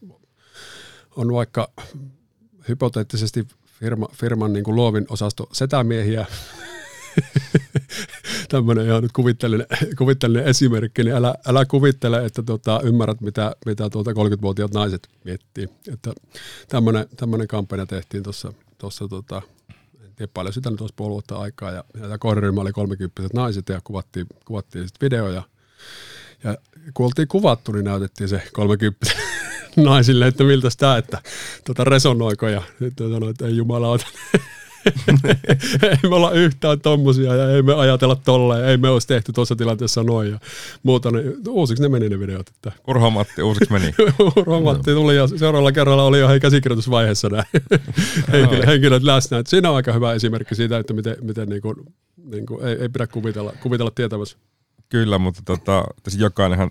on 1.16 1.34
vaikka 1.34 1.72
hypoteettisesti 2.68 3.48
firma, 3.80 4.08
firman 4.14 4.54
niin 4.54 4.64
luovin 4.68 5.06
osasto 5.10 5.50
setämiehiä, 5.52 6.26
tämmöinen 8.50 8.86
ihan 8.86 9.04
nyt 9.04 9.12
kuvitteellinen, 9.12 9.68
kuvitteellinen 9.98 10.48
esimerkki, 10.48 11.04
niin 11.04 11.16
älä, 11.16 11.36
älä 11.48 11.66
kuvittele, 11.66 12.26
että 12.26 12.44
tota, 12.44 12.82
ymmärrät, 12.84 13.22
mitä, 13.22 13.56
mitä 13.66 13.90
tuota 13.90 14.12
30-vuotiaat 14.12 14.74
naiset 14.74 15.10
miettii. 15.24 15.70
Että 15.94 16.14
tämmöinen, 16.68 17.06
tämmöinen 17.16 17.48
kampanja 17.48 17.86
tehtiin 17.86 18.24
tuossa, 18.24 18.54
tuossa 18.78 19.08
tota, 19.08 19.42
en 20.04 20.16
tiedä 20.16 20.32
paljon 20.34 20.54
sitä 20.54 20.70
nyt 20.70 20.82
olisi 20.82 20.94
puoli 20.98 21.12
vuotta 21.12 21.38
aikaa, 21.38 21.72
ja, 21.72 21.84
ja 22.10 22.18
kohderyhmä 22.18 22.62
oli 22.62 22.72
30 22.72 23.22
naiset, 23.34 23.70
ja 23.70 23.82
kuvattiin, 23.84 24.28
kuvattiin 24.46 24.88
sitten 24.88 25.06
videoja. 25.06 25.44
Ja 26.44 26.58
kun 26.94 27.06
oltiin 27.06 27.28
kuvattu, 27.28 27.72
niin 27.72 27.86
näytettiin 27.86 28.30
se 28.30 28.42
30 28.54 29.06
naisille, 29.78 30.28
että 30.28 30.44
miltä 30.44 30.70
tämä, 30.78 30.98
että 30.98 31.22
tuota 31.66 31.84
resonoiko, 31.84 32.48
ja 32.48 32.62
sitten 32.80 33.12
sanoin, 33.12 33.32
että 33.32 33.46
ei 33.46 33.58
jumalauta, 33.58 34.06
ei 35.90 36.10
me 36.10 36.16
olla 36.16 36.32
yhtään 36.32 36.80
tommosia 36.80 37.36
ja 37.36 37.52
ei 37.52 37.62
me 37.62 37.74
ajatella 37.74 38.16
tolleen, 38.16 38.66
ei 38.66 38.78
me 38.78 38.90
olisi 38.90 39.08
tehty 39.08 39.34
tuossa 39.34 39.56
tilanteessa 39.56 40.04
noin 40.04 40.32
ja 40.32 40.40
muuta. 40.84 41.12
Niin 41.12 41.34
uusiksi 41.50 41.84
ne 41.84 41.90
meni 41.90 42.10
ne 42.10 42.20
videot. 42.20 42.50
Että. 42.50 42.72
Urho 42.88 43.10
Matti 43.10 43.42
uusiksi 43.42 43.74
meni. 43.74 43.94
Urho 44.38 44.62
Matti 44.62 44.92
tuli 44.92 45.16
ja 45.16 45.28
seuraavalla 45.28 45.72
kerralla 45.72 46.04
oli 46.04 46.20
jo 46.20 46.28
hei 46.28 46.40
käsikirjoitusvaiheessa 46.40 47.30
nämä 47.30 47.44
henkilöt, 48.32 48.66
henkilöt 48.66 49.04
läsnä. 49.04 49.38
Että 49.38 49.50
siinä 49.50 49.70
on 49.70 49.76
aika 49.76 49.94
hyvä 49.94 50.14
esimerkki 50.14 50.56
siitä, 50.56 50.78
että 50.78 50.94
miten, 50.94 51.16
miten 51.22 51.50
niin 51.50 51.62
kuin, 51.62 51.76
niin 52.26 52.46
kuin, 52.46 52.66
ei, 52.66 52.78
ei 52.82 52.90
pidä 52.90 53.08
kuvitella, 53.08 53.54
kuvitella 53.62 53.92
tietämässä. 53.92 54.38
Kyllä, 54.90 55.18
mutta 55.18 55.42
tota, 55.46 55.84
jokainenhan 56.18 56.70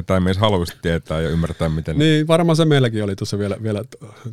sitä 0.00 0.14
ei 0.14 0.20
mies 0.20 0.38
haluaisi 0.38 0.76
tietää 0.82 1.20
ja 1.20 1.28
ymmärtää, 1.28 1.68
miten... 1.68 1.98
Niin, 1.98 2.26
varmaan 2.26 2.56
se 2.56 2.64
meilläkin 2.64 3.04
oli 3.04 3.16
tuossa 3.16 3.38
vielä, 3.38 3.56
vielä 3.62 3.84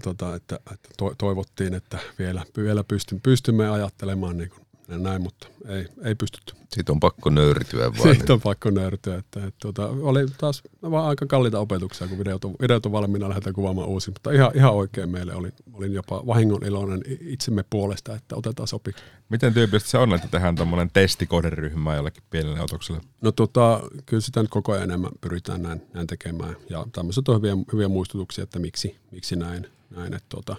tota, 0.04 0.36
että, 0.36 0.60
että 0.74 0.90
toivottiin, 1.18 1.74
että 1.74 1.98
vielä, 2.20 2.44
vielä 2.58 2.84
pystyn, 2.84 3.22
pystymme 3.22 3.70
ajattelemaan 3.70 4.38
niin 4.38 4.50
kuin 4.50 4.69
näin, 4.98 5.22
mutta 5.22 5.48
ei, 5.68 5.86
ei 6.04 6.16
pystytty. 6.16 6.54
Siitä 6.74 6.92
on 6.92 7.00
pakko 7.00 7.30
nöyrtyä 7.30 7.82
vaan. 7.82 7.94
Siitä 7.94 8.24
niin. 8.24 8.32
on 8.32 8.42
pakko 8.42 8.70
nöyrtyä. 8.70 9.16
Että, 9.16 9.40
että, 9.40 9.60
tuota, 9.62 9.86
oli 9.86 10.26
taas 10.38 10.64
vaan 10.82 11.06
aika 11.06 11.26
kalliita 11.26 11.60
opetuksia, 11.60 12.08
kun 12.08 12.20
videot 12.20 12.46
on, 12.46 12.56
videot 12.62 12.86
on 12.86 12.92
valmiina, 12.92 13.30
lähdetään 13.30 13.54
kuvaamaan 13.54 13.88
uusi. 13.88 14.12
Mutta 14.12 14.32
ihan, 14.32 14.52
ihan 14.56 14.74
oikein 14.74 15.10
meille 15.10 15.36
oli, 15.36 15.50
olin 15.74 15.94
jopa 15.94 16.24
vahingon 16.28 16.66
iloinen 16.66 17.02
itsemme 17.22 17.64
puolesta, 17.70 18.16
että 18.16 18.36
otetaan 18.36 18.68
sopi. 18.68 18.92
Miten 19.30 19.54
tyypillisesti 19.54 19.92
se 19.92 19.98
on, 19.98 20.14
että 20.14 20.28
tehdään 20.28 20.56
tuommoinen 20.56 20.90
testikohderyhmä 20.94 21.96
jollekin 21.96 22.24
pienelle 22.30 22.62
otokselle? 22.62 23.02
No 23.22 23.32
tota, 23.32 23.82
kyllä 24.06 24.22
sitä 24.22 24.42
nyt 24.42 24.52
koko 24.52 24.72
ajan 24.72 24.84
enemmän 24.84 25.12
pyritään 25.22 25.62
näin, 25.62 25.82
näin 25.94 26.08
tekemään. 26.08 26.56
Ja 26.70 26.86
tämmöiset 26.92 27.30
on 27.30 27.36
hyviä, 27.36 27.54
hyviä 27.74 27.88
muistutuksia, 27.88 28.44
että 28.44 28.60
miksi, 28.60 28.96
miksi 29.12 29.36
näin. 29.36 29.68
näin 29.90 30.14
että 30.14 30.30
tota, 30.30 30.56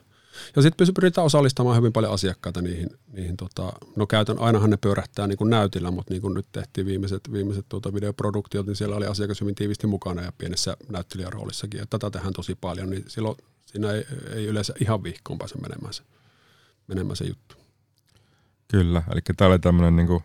ja 0.56 0.62
sitten 0.62 0.86
pyritään 0.94 1.24
osallistamaan 1.24 1.76
hyvin 1.76 1.92
paljon 1.92 2.12
asiakkaita 2.12 2.62
niihin. 2.62 2.88
niihin 3.12 3.36
tota, 3.36 3.72
no 3.96 4.06
käytön, 4.06 4.38
ainahan 4.38 4.70
ne 4.70 4.76
pyörähtää 4.76 5.26
niin 5.26 5.38
kuin 5.38 5.50
näytillä, 5.50 5.90
mutta 5.90 6.14
niin 6.14 6.22
kuin 6.22 6.34
nyt 6.34 6.46
tehtiin 6.52 6.86
viimeiset, 6.86 7.32
viimeiset 7.32 7.66
tuota 7.68 7.94
videoproduktiot, 7.94 8.66
niin 8.66 8.76
siellä 8.76 8.96
oli 8.96 9.06
asiakas 9.06 9.40
hyvin 9.40 9.54
tiivisti 9.54 9.86
mukana 9.86 10.22
ja 10.22 10.32
pienessä 10.38 10.76
näyttelijäroolissakin. 10.88 11.78
Ja 11.78 11.86
tätä 11.90 12.10
tehdään 12.10 12.32
tosi 12.32 12.54
paljon, 12.60 12.90
niin 12.90 13.04
silloin 13.08 13.36
siinä 13.66 13.92
ei, 13.92 14.06
ei 14.34 14.46
yleensä 14.46 14.74
ihan 14.80 15.02
vihkoon 15.02 15.38
pääse 15.38 15.58
menemään 15.58 15.94
se, 15.94 16.02
menemään 16.86 17.16
se 17.16 17.24
juttu. 17.24 17.56
Kyllä, 18.68 19.02
eli 19.12 19.20
tämä 19.36 19.48
oli 19.50 19.58
tämmöinen 19.58 19.96
niin 19.96 20.06
kuin 20.06 20.22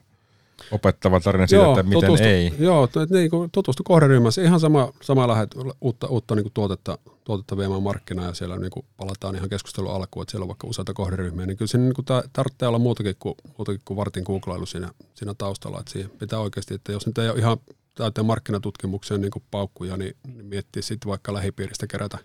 opettava 0.71 1.19
tarina 1.19 1.47
siitä, 1.47 1.63
joo, 1.63 1.71
että 1.71 1.83
miten 1.83 2.01
tutustu, 2.01 2.27
ei. 2.27 2.53
Joo, 2.59 2.83
että 2.83 3.07
niin 3.09 3.29
kuin 3.29 3.51
tutustu 3.51 3.83
kohderyhmässä. 3.83 4.41
Ihan 4.41 4.59
sama, 4.59 4.93
sama 5.01 5.27
lähet 5.27 5.49
uutta, 5.81 6.07
uutta 6.07 6.35
niin 6.35 6.43
kuin 6.43 6.53
tuotetta, 6.53 6.97
tuotetta 7.23 7.57
viemään 7.57 7.83
markkinaan 7.83 8.27
ja 8.27 8.33
siellä 8.33 8.57
niin 8.57 8.71
kuin 8.71 8.85
palataan 8.97 9.35
ihan 9.35 9.49
keskustelun 9.49 9.93
alkuun, 9.93 10.23
että 10.23 10.31
siellä 10.31 10.43
on 10.43 10.47
vaikka 10.47 10.67
useita 10.67 10.93
kohderyhmiä. 10.93 11.45
Niin 11.45 11.57
kyllä 11.57 11.69
siinä 11.69 11.85
niin 11.85 11.93
kuin 11.93 12.05
tarvitsee 12.33 12.67
olla 12.67 12.79
muutakin 12.79 13.15
kuin, 13.19 13.35
muutakin 13.57 13.81
kuin 13.85 13.97
vartin 13.97 14.23
googlailu 14.23 14.65
siinä, 14.65 14.89
siinä 15.15 15.33
taustalla. 15.37 15.79
Että 15.79 15.91
siihen 15.91 16.09
pitää 16.09 16.39
oikeasti, 16.39 16.73
että 16.73 16.91
jos 16.91 17.07
nyt 17.07 17.17
ei 17.17 17.29
ole 17.29 17.39
ihan 17.39 17.57
täyteen 17.95 18.25
markkinatutkimukseen 18.25 19.21
niin 19.21 19.31
paukkuja, 19.51 19.97
niin, 19.97 20.15
niin 20.35 20.45
miettiä 20.45 20.81
sitten 20.81 21.09
vaikka 21.09 21.33
lähipiiristä 21.33 21.87
kerätä, 21.87 22.17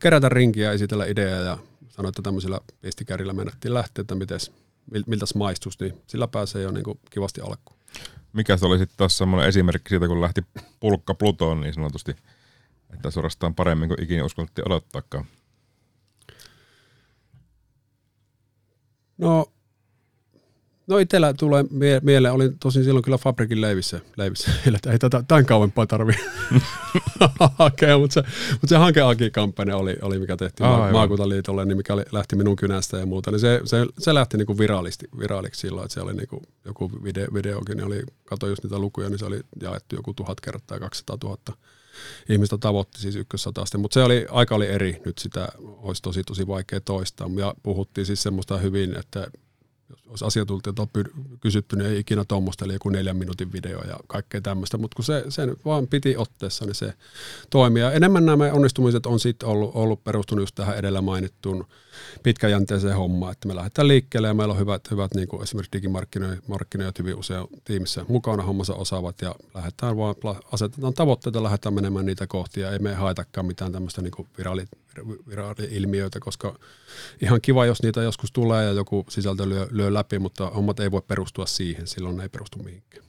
kerätä 0.00 0.28
rinkiä, 0.28 0.72
esitellä 0.72 1.06
ideaa 1.06 1.40
ja 1.40 1.58
sanoa, 1.88 2.08
että 2.08 2.22
tämmöisellä 2.22 2.60
pistikärillä 2.80 3.32
mennättiin 3.32 3.74
lähteä, 3.74 4.00
että 4.00 4.14
miten 4.14 4.40
miltä 5.06 5.26
se 5.26 5.38
maistuisi, 5.38 5.78
niin 5.80 6.02
sillä 6.06 6.28
pääsee 6.28 6.62
jo 6.62 6.70
niin 6.70 6.84
kuin 6.84 7.00
kivasti 7.10 7.40
alkuun. 7.40 7.78
Mikä 8.32 8.56
se 8.56 8.66
oli 8.66 8.78
sitten 8.78 8.96
taas 8.96 9.18
semmoinen 9.18 9.48
esimerkki 9.48 9.88
siitä, 9.88 10.06
kun 10.08 10.20
lähti 10.20 10.42
pulkka 10.80 11.14
Plutoon 11.14 11.60
niin 11.60 11.74
sanotusti, 11.74 12.14
että 12.94 13.10
suorastaan 13.10 13.54
paremmin 13.54 13.88
kuin 13.88 14.02
ikinä 14.02 14.24
uskallettiin 14.24 14.68
odottaakaan? 14.68 15.24
No 19.18 19.52
No 20.86 20.98
itsellä 20.98 21.34
tulee 21.34 21.64
mie- 21.70 22.00
mieleen, 22.02 22.34
olin 22.34 22.58
tosin 22.58 22.84
silloin 22.84 23.02
kyllä 23.02 23.18
Fabrikin 23.18 23.60
leivissä, 23.60 24.00
leivissä. 24.16 24.50
Että 24.74 24.92
ei 24.92 24.98
tätä 24.98 25.24
tämän 25.28 25.46
kauempaa 25.46 25.86
tarvi 25.86 26.12
hakea, 27.58 27.98
mutta 27.98 28.14
se, 28.14 28.22
mutta 28.50 28.66
se 28.68 28.76
hankeakikampanja 28.76 29.76
oli, 29.76 29.96
oli, 30.02 30.18
mikä 30.18 30.36
tehtiin 30.36 30.66
Aa, 30.66 30.92
maakuntaliitolle, 30.92 31.64
niin 31.64 31.76
mikä 31.76 31.96
lähti 32.12 32.36
minun 32.36 32.56
kynästä 32.56 32.96
ja 32.96 33.06
muuta, 33.06 33.30
niin 33.30 33.40
se, 33.40 33.60
se, 33.64 33.86
se 33.98 34.14
lähti 34.14 34.36
niin 34.36 34.46
kuin 34.46 34.58
viraalisti, 34.58 35.06
viraaliksi 35.18 35.60
silloin, 35.60 35.84
että 35.84 35.94
se 35.94 36.00
oli 36.00 36.14
niin 36.14 36.28
kuin 36.28 36.42
joku 36.64 36.90
video, 37.04 37.26
videokin, 37.34 37.76
niin 37.76 37.86
oli, 37.86 38.02
katsoin 38.24 38.50
just 38.50 38.62
niitä 38.62 38.78
lukuja, 38.78 39.08
niin 39.08 39.18
se 39.18 39.24
oli 39.24 39.40
jaettu 39.62 39.96
joku 39.96 40.14
tuhat 40.14 40.40
kertaa, 40.40 40.78
200 40.78 41.18
000 41.24 41.38
ihmistä 42.28 42.58
tavoitti 42.58 43.00
siis 43.00 43.16
ykkössataasti, 43.16 43.78
mutta 43.78 43.94
se 43.94 44.02
oli, 44.02 44.26
aika 44.30 44.54
oli 44.54 44.66
eri, 44.66 45.00
nyt 45.04 45.18
sitä 45.18 45.48
olisi 45.58 46.02
tosi 46.02 46.24
tosi 46.24 46.46
vaikea 46.46 46.80
toistaa. 46.80 47.30
Ja 47.36 47.54
puhuttiin 47.62 48.06
siis 48.06 48.22
semmoista 48.22 48.58
hyvin, 48.58 48.96
että 48.98 49.26
jos 50.10 50.22
asiantuntijat 50.22 50.78
on 50.78 50.88
kysytty, 51.40 51.76
niin 51.76 51.90
ei 51.90 51.98
ikinä 51.98 52.24
tuommoista, 52.28 52.64
eli 52.64 52.72
joku 52.72 52.88
neljän 52.88 53.16
minuutin 53.16 53.52
video 53.52 53.80
ja 53.80 53.96
kaikkea 54.06 54.40
tämmöistä, 54.40 54.78
mutta 54.78 54.94
kun 54.94 55.04
se, 55.04 55.24
sen 55.28 55.56
vaan 55.64 55.86
piti 55.86 56.16
otteessa, 56.16 56.64
niin 56.64 56.74
se 56.74 56.94
toimii. 57.50 57.82
Ja 57.82 57.92
enemmän 57.92 58.26
nämä 58.26 58.52
onnistumiset 58.52 59.06
on 59.06 59.20
sitten 59.20 59.48
ollut, 59.48 59.70
ollut 59.74 60.04
perustunut 60.04 60.42
just 60.42 60.54
tähän 60.54 60.76
edellä 60.76 61.00
mainittuun 61.00 61.66
pitkäjänteiseen 62.22 62.96
hommaan, 62.96 63.32
että 63.32 63.48
me 63.48 63.56
lähdetään 63.56 63.88
liikkeelle 63.88 64.28
ja 64.28 64.34
meillä 64.34 64.52
on 64.52 64.60
hyvät, 64.60 64.90
hyvät 64.90 65.14
niin 65.14 65.28
kuin 65.28 65.42
esimerkiksi 65.42 65.72
digimarkkinoijat 65.72 66.98
hyvin 66.98 67.14
usein 67.14 67.46
tiimissä 67.64 68.04
mukana 68.08 68.42
hommassa 68.42 68.74
osaavat 68.74 69.22
ja 69.22 69.34
lähdetään 69.54 69.96
vaan, 69.96 70.14
asetetaan 70.52 70.94
tavoitteita, 70.94 71.42
lähdetään 71.42 71.74
menemään 71.74 72.06
niitä 72.06 72.26
kohti 72.26 72.60
ja 72.60 72.70
ei 72.70 72.78
me 72.78 72.94
haetakaan 72.94 73.46
mitään 73.46 73.72
tämmöistä 73.72 74.02
niin 74.02 74.28
viraali-ilmiöitä, 75.28 76.20
koska 76.20 76.58
ihan 77.22 77.40
kiva, 77.40 77.66
jos 77.66 77.82
niitä 77.82 78.02
joskus 78.02 78.32
tulee 78.32 78.64
ja 78.64 78.72
joku 78.72 79.04
sisältö 79.08 79.48
lyö, 79.48 79.66
lyö 79.70 79.94
läpi, 79.94 80.18
mutta 80.18 80.50
hommat 80.50 80.80
ei 80.80 80.90
voi 80.90 81.02
perustua 81.02 81.46
siihen, 81.46 81.86
silloin 81.86 82.16
ne 82.16 82.22
ei 82.22 82.28
perustu 82.28 82.58
mihinkään. 82.58 83.06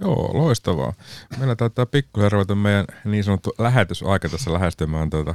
Joo, 0.00 0.30
loistavaa. 0.34 0.92
Meillä 1.38 1.56
taitaa 1.56 1.86
pikkuhiljaa 1.86 2.28
ruveta 2.28 2.54
meidän 2.54 2.86
niin 3.04 3.24
sanottu 3.24 3.54
lähetysaika 3.58 4.28
tässä 4.28 4.52
lähestymään 4.52 5.10
tuota 5.10 5.34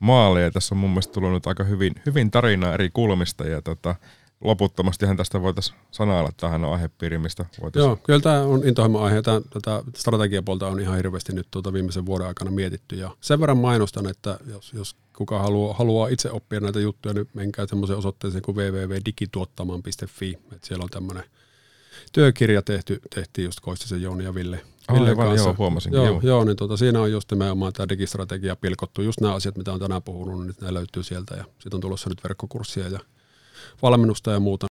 maalia. 0.00 0.50
Tässä 0.50 0.74
on 0.74 0.78
mun 0.78 0.90
mielestä 0.90 1.12
tullut 1.12 1.32
nyt 1.32 1.46
aika 1.46 1.64
hyvin, 1.64 1.94
hyvin 2.06 2.30
tarinaa 2.30 2.74
eri 2.74 2.90
kulmista 2.90 3.44
ja 3.44 3.62
tota, 3.62 3.94
loputtomastihan 4.40 5.16
tästä 5.16 5.42
voitaisiin 5.42 5.78
sanailla, 5.90 6.30
tähän 6.36 6.64
on 6.64 6.72
aihepiiri, 6.72 7.18
mistä 7.18 7.46
voitaisiin... 7.62 7.88
Joo, 7.88 7.96
kyllä 7.96 8.20
tämä 8.20 8.42
on 8.42 8.68
intohimoa 8.68 9.04
aihe. 9.04 9.22
Tätä, 9.22 9.48
tätä 9.50 9.82
strategiapuolta 9.94 10.66
on 10.66 10.80
ihan 10.80 10.96
hirveästi 10.96 11.32
nyt 11.32 11.46
tuota 11.50 11.72
viimeisen 11.72 12.06
vuoden 12.06 12.26
aikana 12.26 12.50
mietitty. 12.50 12.96
Ja 12.96 13.16
sen 13.20 13.40
verran 13.40 13.58
mainostan, 13.58 14.06
että 14.06 14.38
jos, 14.50 14.72
jos 14.72 14.96
kuka 15.16 15.38
haluaa, 15.38 15.74
haluaa 15.74 16.08
itse 16.08 16.30
oppia 16.30 16.60
näitä 16.60 16.80
juttuja, 16.80 17.14
niin 17.14 17.28
menkää 17.34 17.66
semmoiseen 17.66 17.98
osoitteeseen 17.98 18.42
kuin 18.42 18.56
www.digituottamaan.fi. 18.56 20.38
Että 20.52 20.66
siellä 20.66 20.82
on 20.82 20.90
tämmöinen 20.90 21.24
työkirja 22.12 22.62
tehty, 22.62 23.00
tehtiin 23.14 23.44
just 23.44 23.60
Koistisen 23.60 24.02
Jouni 24.02 24.24
ja 24.24 24.34
Ville, 24.34 24.60
Ville 24.92 25.08
Aivan, 25.08 25.26
kanssa. 25.26 25.48
joo, 25.48 25.54
huomasin. 25.58 25.92
Joo, 25.92 26.04
joo. 26.06 26.20
joo 26.22 26.44
niin 26.44 26.56
tuota, 26.56 26.76
siinä 26.76 27.00
on 27.00 27.12
just 27.12 27.30
nimenomaan 27.30 27.72
tämä 27.72 27.88
digistrategia 27.88 28.56
pilkottu. 28.56 29.02
Just 29.02 29.20
nämä 29.20 29.34
asiat, 29.34 29.56
mitä 29.56 29.72
on 29.72 29.80
tänään 29.80 30.02
puhunut, 30.02 30.46
niin 30.46 30.54
ne 30.60 30.74
löytyy 30.74 31.02
sieltä. 31.02 31.34
Ja 31.34 31.44
sitten 31.44 31.74
on 31.74 31.80
tulossa 31.80 32.08
nyt 32.08 32.24
verkkokurssia 32.24 32.88
ja 32.88 33.00
valmennusta 33.82 34.30
ja 34.30 34.40
muuta. 34.40 34.66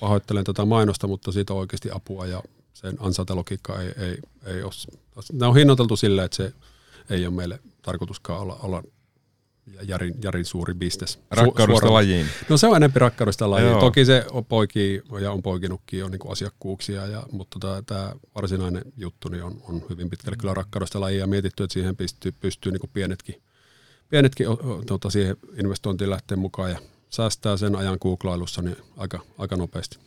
Pahoittelen 0.00 0.44
tätä 0.44 0.64
mainosta, 0.64 1.06
mutta 1.06 1.32
siitä 1.32 1.52
on 1.52 1.58
oikeasti 1.58 1.90
apua 1.94 2.26
ja 2.26 2.42
sen 2.72 2.96
ansaintalogiikka 3.00 3.80
ei, 3.80 3.92
ei, 3.96 4.18
ei 4.46 4.62
ole. 4.62 4.72
Ne 5.32 5.46
on 5.46 5.56
hinnoiteltu 5.56 5.96
silleen, 5.96 6.24
että 6.24 6.36
se 6.36 6.52
ei 7.10 7.26
ole 7.26 7.34
meille 7.34 7.60
tarkoituskaan 7.82 8.40
olla, 8.40 8.58
olla 8.62 8.82
Jarin, 9.82 10.14
Jarin 10.22 10.44
suuri 10.44 10.74
bisnes. 10.74 11.18
Rakkaudesta 11.30 11.86
Su- 11.86 11.92
lajiin. 11.92 12.26
No 12.48 12.56
se 12.56 12.66
on 12.66 12.76
enemmän 12.76 13.00
rakkaudesta 13.00 13.50
lajiin. 13.50 13.70
Joo. 13.70 13.80
Toki 13.80 14.04
se 14.04 14.24
on 14.30 14.44
poikii 14.44 15.02
ja 15.20 15.32
on 15.32 15.42
poikinutkin 15.42 16.04
on 16.04 16.10
niin 16.10 16.32
asiakkuuksia, 16.32 17.06
ja, 17.06 17.22
mutta 17.32 17.58
tota, 17.60 17.82
tämä 17.82 18.12
varsinainen 18.34 18.82
juttu 18.96 19.28
niin 19.28 19.42
on, 19.42 19.62
on 19.68 19.82
hyvin 19.90 20.10
pitkälle 20.10 20.36
kyllä 20.36 20.54
rakkaudesta 20.54 21.00
lajiin 21.00 21.20
ja 21.20 21.26
mietitty, 21.26 21.64
että 21.64 21.74
siihen 21.74 21.96
pystyy, 21.96 22.32
pystyy 22.32 22.72
niin 22.72 22.90
pienetkin, 22.92 23.42
pienetkin 24.08 24.46
tota, 24.86 25.10
siihen 25.10 25.36
investointiin 25.58 26.10
lähteä 26.10 26.36
mukaan 26.36 26.70
ja 26.70 26.78
säästää 27.10 27.56
sen 27.56 27.76
ajan 27.76 27.98
googlailussa 28.00 28.62
niin 28.62 28.76
aika, 28.96 29.20
aika 29.38 29.56
nopeasti. 29.56 29.98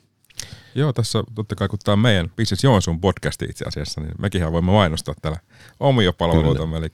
Joo, 0.76 0.94
tässä 0.94 1.24
totta 1.36 1.56
kai 1.56 1.68
kun 1.68 1.80
tämä 1.84 1.94
on 1.94 2.00
meidän 2.00 2.30
Business 2.38 2.64
Joensuun 2.64 3.02
podcasti 3.02 3.46
itse 3.46 3.66
asiassa, 3.68 4.02
niin 4.02 4.14
mekin 4.20 4.52
voimme 4.52 4.72
mainostaa 4.72 5.16
täällä 5.22 5.40
omia 5.80 6.14
palveluitamme. 6.14 6.78
Eli 6.78 6.90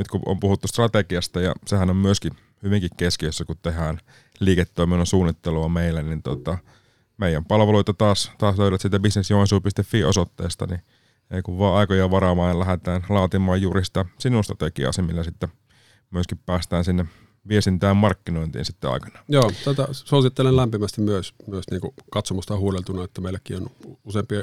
nyt 0.00 0.08
kun 0.08 0.22
on 0.26 0.40
puhuttu 0.40 0.68
strategiasta 0.68 1.40
ja 1.40 1.52
sehän 1.66 1.90
on 1.90 1.96
myöskin 1.96 2.32
hyvinkin 2.62 2.90
keskiössä, 2.96 3.44
kun 3.44 3.56
tehdään 3.62 3.98
liiketoiminnan 4.40 5.06
suunnittelua 5.06 5.68
meille, 5.68 6.02
niin 6.02 6.22
tota, 6.22 6.58
meidän 7.16 7.44
palveluita 7.44 7.94
taas, 7.94 8.32
taas 8.38 8.58
löydät 8.58 8.80
siitä 8.80 9.00
businessjoensuu.fi 9.00 10.04
osoitteesta, 10.04 10.66
niin 10.66 10.80
ei 11.30 11.42
kun 11.42 11.58
vaan 11.58 11.76
aikoja 11.76 12.10
varaamaan 12.10 12.50
ja 12.50 12.58
lähdetään 12.58 13.04
laatimaan 13.08 13.62
juuri 13.62 13.84
sitä 13.84 14.04
sinun 14.18 14.44
strategiaasi, 14.44 15.02
millä 15.02 15.24
sitten 15.24 15.48
myöskin 16.10 16.38
päästään 16.46 16.84
sinne 16.84 17.06
viestintään 17.48 17.96
markkinointiin 17.96 18.64
sitten 18.64 18.90
aikana. 18.90 19.18
Joo, 19.28 19.52
tätä 19.64 19.88
suosittelen 19.90 20.56
lämpimästi 20.56 21.00
myös, 21.00 21.34
myös 21.46 21.64
niin 21.70 21.80
kuin 21.80 21.94
katsomusta 22.10 22.56
huudeltuna, 22.56 23.04
että 23.04 23.20
meilläkin 23.20 23.56
on 23.56 23.70
useampi, 24.04 24.34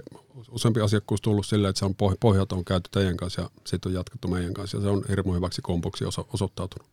useampi 0.51 0.81
asiakkuus 0.81 1.21
tullut 1.21 1.45
silleen, 1.45 1.69
että 1.69 1.79
se 1.79 1.85
on 1.85 1.95
pohjalta 2.19 2.55
on 2.55 2.65
käyty 2.65 2.89
teidän 2.91 3.17
kanssa 3.17 3.41
ja 3.41 3.49
sitten 3.65 3.89
on 3.89 3.93
jatkettu 3.93 4.27
meidän 4.27 4.53
kanssa 4.53 4.77
ja 4.77 4.81
se 4.81 4.89
on 4.89 5.03
hirmu 5.09 5.33
hyväksi 5.33 5.61
kompoksi 5.61 6.05
oso, 6.05 6.27
osoittautunut. 6.33 6.87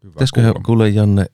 Pitäisikö 0.00 0.52
kuule 0.66 0.88
Janne 0.88 1.26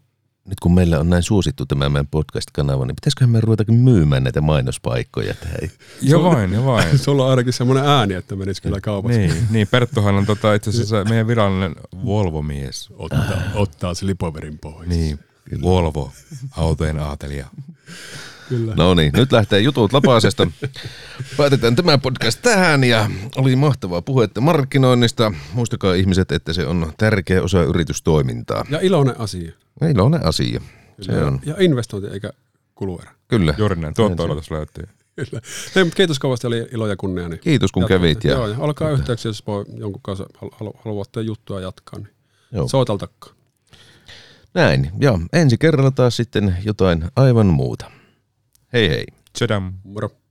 nyt 0.49 0.61
kun 0.61 0.75
meillä 0.75 1.01
on 1.01 1.11
näin 1.11 1.23
suosittu 1.23 1.67
tämä 1.67 1.89
meidän 1.89 2.07
podcast-kanava, 2.07 2.87
niin 2.87 2.95
pitäisiköhän 2.95 3.31
me 3.31 3.41
ruveta 3.41 3.65
myymään 3.73 4.25
näitä 4.25 4.41
mainospaikkoja 4.41 5.35
tähän? 5.35 5.59
Jo 6.03 6.23
vain, 6.23 6.53
jo 6.53 6.65
vain. 6.65 6.99
Sulla 7.05 7.25
on 7.25 7.31
ainakin 7.31 7.53
semmoinen 7.53 7.87
ääni, 7.87 8.15
että 8.15 8.37
menisi 8.37 8.63
kyllä 8.63 8.81
kaupassa. 8.81 9.19
Niin, 9.19 9.47
niin 9.51 9.69
Perttuhan 9.71 10.15
on 10.15 10.27
tota, 10.27 10.55
itse 10.55 10.71
asiassa 10.71 11.05
meidän 11.11 11.27
virallinen 11.27 11.77
Volvo-mies. 12.05 12.89
Ottaa, 12.97 13.43
ottaa 13.55 13.95
se 13.95 14.07
lipoverin 14.07 14.59
pois. 14.59 14.89
Niin, 14.89 15.19
Volvo, 15.63 16.13
autojen 16.57 16.99
aatelija. 16.99 17.47
Kyllä. 18.49 18.75
No 18.75 18.95
niin, 18.95 19.13
nyt 19.17 19.33
lähtee 19.33 19.61
jutut 19.61 19.93
lapaasesta. 19.93 20.47
Päätetään 21.37 21.77
tämä 21.77 21.99
podcast 21.99 22.43
tähän 22.43 22.85
ja 22.85 23.11
oli 23.37 23.57
mahtavaa 23.57 24.03
puhetta 24.03 24.41
markkinoinnista. 24.41 25.33
Muistakaa 25.53 25.95
ihmiset, 25.95 26.33
että 26.33 26.53
se 26.53 26.67
on 26.67 26.93
tärkeä 26.97 27.43
osa 27.43 27.63
yritystoimintaa. 27.63 28.65
Ja 28.71 28.79
iloinen 28.83 29.21
asia. 29.21 29.53
Ja 29.81 29.89
iloinen 29.89 30.27
asia. 30.27 30.61
Se 31.01 31.25
on. 31.25 31.41
Ja 31.47 31.55
investointi 31.59 32.09
eikä 32.09 32.33
kuluerä. 32.75 33.11
Kyllä. 33.29 33.55
Juuri 33.59 33.77
näin, 33.77 33.95
tuotto-odotus 33.95 34.51
löytyy. 34.51 34.85
Kyllä. 35.17 35.43
Hei, 35.75 35.91
kiitos 35.91 36.19
kovasti, 36.19 36.47
oli 36.47 36.69
ilo 36.73 36.87
ja 36.87 36.97
kunnia. 36.97 37.29
Niin 37.29 37.41
kiitos 37.41 37.73
kun 37.73 37.83
jatkaa. 37.83 37.99
kävit. 37.99 38.25
Ja... 38.25 38.33
Joo, 38.33 38.47
ja 38.47 38.59
olkaa 38.59 38.91
yhteyksiä, 38.91 39.29
jos 39.29 39.47
voi 39.47 39.65
jonkun 39.77 40.03
kanssa 40.03 40.27
haluatte 40.85 41.21
juttua 41.21 41.61
jatkaa. 41.61 41.99
Niin 41.99 42.11
Joo. 42.53 42.69
Näin, 44.55 44.91
ja 45.01 45.19
ensi 45.33 45.59
kerralla 45.59 45.91
taas 45.91 46.17
sitten 46.17 46.57
jotain 46.65 47.05
aivan 47.17 47.47
muuta. 47.47 47.91
Hei 48.71 48.89
hei. 48.89 49.07
Tchadam. 49.33 49.81
Moro. 49.85 50.28